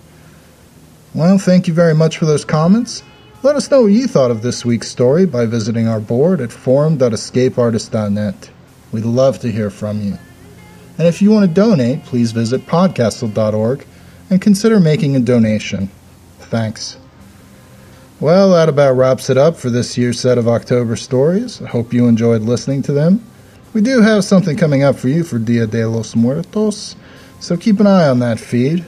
Well, 1.13 1.37
thank 1.37 1.67
you 1.67 1.73
very 1.73 1.95
much 1.95 2.17
for 2.17 2.25
those 2.25 2.45
comments. 2.45 3.03
Let 3.41 3.55
us 3.55 3.71
know 3.71 3.83
what 3.83 3.93
you 3.93 4.07
thought 4.07 4.31
of 4.31 4.41
this 4.41 4.65
week's 4.65 4.89
story 4.89 5.25
by 5.25 5.45
visiting 5.45 5.87
our 5.87 5.99
board 5.99 6.41
at 6.41 6.51
forum.escapeartist.net. 6.51 8.49
We'd 8.91 9.05
love 9.05 9.39
to 9.39 9.51
hear 9.51 9.69
from 9.69 10.01
you. 10.01 10.17
And 10.97 11.07
if 11.07 11.21
you 11.21 11.31
want 11.31 11.47
to 11.47 11.53
donate, 11.53 12.03
please 12.03 12.33
visit 12.33 12.65
podcastle.org 12.65 13.85
and 14.29 14.41
consider 14.41 14.79
making 14.79 15.15
a 15.15 15.19
donation. 15.21 15.89
Thanks. 16.39 16.97
Well, 18.19 18.51
that 18.51 18.67
about 18.67 18.97
wraps 18.97 19.29
it 19.29 19.37
up 19.37 19.55
for 19.55 19.69
this 19.69 19.97
year's 19.97 20.19
set 20.19 20.37
of 20.37 20.49
October 20.49 20.97
stories. 20.97 21.61
I 21.61 21.67
hope 21.67 21.93
you 21.93 22.07
enjoyed 22.07 22.41
listening 22.41 22.81
to 22.83 22.91
them. 22.91 23.23
We 23.71 23.81
do 23.81 24.01
have 24.01 24.23
something 24.23 24.57
coming 24.57 24.81
up 24.81 24.95
for 24.95 25.09
you 25.09 25.23
for 25.23 25.37
Dia 25.37 25.67
de 25.67 25.87
los 25.87 26.15
Muertos, 26.15 26.95
so 27.39 27.55
keep 27.55 27.79
an 27.79 27.85
eye 27.85 28.07
on 28.07 28.17
that 28.17 28.39
feed. 28.39 28.83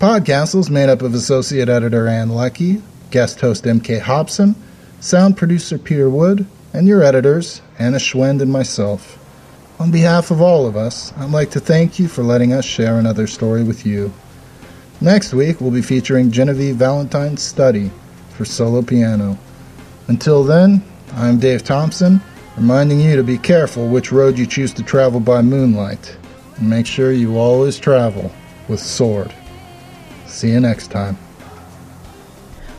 Podcastle 0.00 0.58
is 0.58 0.68
made 0.68 0.88
up 0.88 1.02
of 1.02 1.14
associate 1.14 1.68
editor 1.68 2.08
Ann 2.08 2.30
Leckie, 2.30 2.82
guest 3.12 3.40
host 3.40 3.62
MK 3.62 4.00
Hobson, 4.00 4.56
sound 4.98 5.36
producer 5.36 5.78
Peter 5.78 6.10
Wood, 6.10 6.46
and 6.72 6.88
your 6.88 7.04
editors, 7.04 7.62
Anna 7.78 7.98
Schwind 7.98 8.42
and 8.42 8.50
myself. 8.50 9.20
On 9.78 9.92
behalf 9.92 10.32
of 10.32 10.42
all 10.42 10.66
of 10.66 10.76
us, 10.76 11.12
I'd 11.16 11.30
like 11.30 11.52
to 11.52 11.60
thank 11.60 12.00
you 12.00 12.08
for 12.08 12.24
letting 12.24 12.52
us 12.52 12.64
share 12.64 12.98
another 12.98 13.28
story 13.28 13.62
with 13.62 13.86
you. 13.86 14.12
Next 15.00 15.32
week, 15.32 15.60
we'll 15.60 15.70
be 15.70 15.80
featuring 15.80 16.32
Genevieve 16.32 16.74
Valentine's 16.74 17.42
study 17.42 17.92
for 18.30 18.44
solo 18.44 18.82
piano. 18.82 19.38
Until 20.08 20.42
then, 20.42 20.82
I'm 21.14 21.38
Dave 21.38 21.62
Thompson, 21.62 22.20
reminding 22.56 23.00
you 23.00 23.16
to 23.16 23.22
be 23.22 23.38
careful 23.38 23.88
which 23.88 24.12
road 24.12 24.38
you 24.38 24.46
choose 24.46 24.72
to 24.74 24.82
travel 24.82 25.20
by 25.20 25.42
moonlight, 25.42 26.16
and 26.56 26.68
make 26.68 26.86
sure 26.86 27.12
you 27.12 27.38
always 27.38 27.78
travel 27.78 28.30
with 28.68 28.80
sword. 28.80 29.32
See 30.26 30.50
you 30.50 30.60
next 30.60 30.90
time. 30.90 31.16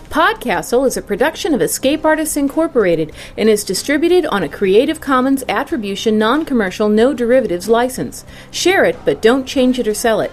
Podcastle 0.09 0.85
is 0.85 0.95
a 0.95 1.01
production 1.01 1.55
of 1.55 1.61
Escape 1.61 2.05
Artists 2.05 2.37
Incorporated 2.37 3.13
and 3.35 3.49
is 3.49 3.63
distributed 3.63 4.27
on 4.27 4.43
a 4.43 4.49
Creative 4.49 5.01
Commons 5.01 5.43
Attribution 5.49 6.19
Non 6.19 6.45
Commercial 6.45 6.87
No 6.87 7.15
Derivatives 7.15 7.67
license. 7.67 8.23
Share 8.51 8.85
it, 8.85 8.95
but 9.05 9.23
don't 9.23 9.47
change 9.47 9.79
it 9.79 9.87
or 9.87 9.95
sell 9.95 10.21
it. 10.21 10.31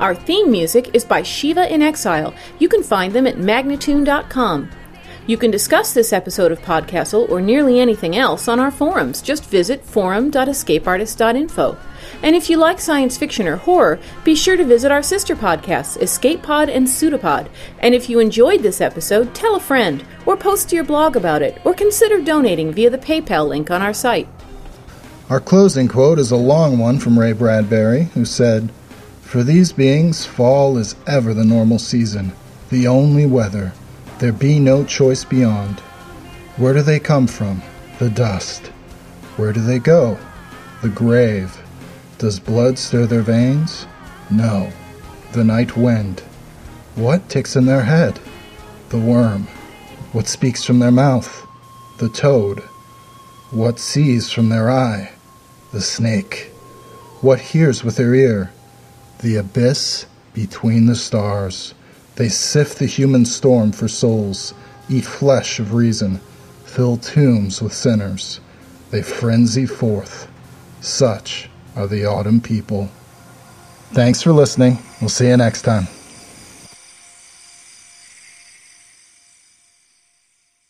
Our 0.00 0.16
theme 0.16 0.50
music 0.50 0.90
is 0.94 1.04
by 1.04 1.22
Shiva 1.22 1.72
in 1.72 1.80
Exile. 1.80 2.34
You 2.58 2.68
can 2.68 2.82
find 2.82 3.12
them 3.12 3.28
at 3.28 3.36
magnatune.com. 3.36 4.70
You 5.26 5.38
can 5.38 5.50
discuss 5.50 5.94
this 5.94 6.12
episode 6.12 6.52
of 6.52 6.60
Podcastle 6.60 7.30
or 7.30 7.40
nearly 7.40 7.80
anything 7.80 8.14
else 8.14 8.46
on 8.46 8.60
our 8.60 8.70
forums. 8.70 9.22
Just 9.22 9.46
visit 9.46 9.82
forum.escapeartist.info. 9.82 11.78
And 12.22 12.36
if 12.36 12.50
you 12.50 12.58
like 12.58 12.78
science 12.78 13.16
fiction 13.16 13.48
or 13.48 13.56
horror, 13.56 13.98
be 14.22 14.34
sure 14.34 14.58
to 14.58 14.64
visit 14.64 14.92
our 14.92 15.02
sister 15.02 15.34
podcasts, 15.34 15.98
Escape 16.02 16.42
Pod 16.42 16.68
and 16.68 16.86
Pseudopod. 16.86 17.48
And 17.78 17.94
if 17.94 18.10
you 18.10 18.18
enjoyed 18.18 18.60
this 18.60 18.82
episode, 18.82 19.34
tell 19.34 19.56
a 19.56 19.60
friend, 19.60 20.04
or 20.26 20.36
post 20.36 20.68
to 20.68 20.76
your 20.76 20.84
blog 20.84 21.16
about 21.16 21.40
it, 21.40 21.58
or 21.64 21.72
consider 21.72 22.20
donating 22.20 22.74
via 22.74 22.90
the 22.90 22.98
PayPal 22.98 23.48
link 23.48 23.70
on 23.70 23.80
our 23.80 23.94
site. 23.94 24.28
Our 25.30 25.40
closing 25.40 25.88
quote 25.88 26.18
is 26.18 26.32
a 26.32 26.36
long 26.36 26.78
one 26.78 26.98
from 26.98 27.18
Ray 27.18 27.32
Bradbury, 27.32 28.10
who 28.12 28.26
said, 28.26 28.70
For 29.22 29.42
these 29.42 29.72
beings, 29.72 30.26
fall 30.26 30.76
is 30.76 30.96
ever 31.06 31.32
the 31.32 31.46
normal 31.46 31.78
season, 31.78 32.32
the 32.68 32.86
only 32.86 33.24
weather. 33.24 33.72
There 34.18 34.32
be 34.32 34.60
no 34.60 34.84
choice 34.84 35.24
beyond. 35.24 35.80
Where 36.56 36.72
do 36.72 36.82
they 36.82 37.00
come 37.00 37.26
from? 37.26 37.62
The 37.98 38.10
dust. 38.10 38.66
Where 39.36 39.52
do 39.52 39.60
they 39.60 39.78
go? 39.78 40.18
The 40.82 40.88
grave. 40.88 41.60
Does 42.18 42.38
blood 42.38 42.78
stir 42.78 43.06
their 43.06 43.22
veins? 43.22 43.86
No. 44.30 44.72
The 45.32 45.42
night 45.42 45.76
wind. 45.76 46.20
What 46.94 47.28
ticks 47.28 47.56
in 47.56 47.66
their 47.66 47.82
head? 47.82 48.20
The 48.90 48.98
worm. 48.98 49.48
What 50.12 50.28
speaks 50.28 50.62
from 50.62 50.78
their 50.78 50.92
mouth? 50.92 51.44
The 51.98 52.08
toad. 52.08 52.60
What 53.50 53.80
sees 53.80 54.30
from 54.30 54.48
their 54.48 54.70
eye? 54.70 55.10
The 55.72 55.80
snake. 55.80 56.52
What 57.20 57.40
hears 57.40 57.82
with 57.82 57.96
their 57.96 58.14
ear? 58.14 58.52
The 59.22 59.36
abyss 59.36 60.06
between 60.34 60.86
the 60.86 60.94
stars. 60.94 61.74
They 62.16 62.28
sift 62.28 62.78
the 62.78 62.86
human 62.86 63.24
storm 63.24 63.72
for 63.72 63.88
souls, 63.88 64.54
eat 64.88 65.04
flesh 65.04 65.58
of 65.58 65.74
reason, 65.74 66.20
fill 66.64 66.96
tombs 66.96 67.60
with 67.60 67.72
sinners. 67.72 68.40
They 68.90 69.02
frenzy 69.02 69.66
forth. 69.66 70.30
Such 70.80 71.48
are 71.74 71.86
the 71.86 72.04
autumn 72.04 72.40
people. 72.40 72.90
Thanks 73.92 74.22
for 74.22 74.32
listening. 74.32 74.78
We'll 75.00 75.08
see 75.08 75.28
you 75.28 75.36
next 75.36 75.62
time. 75.62 75.88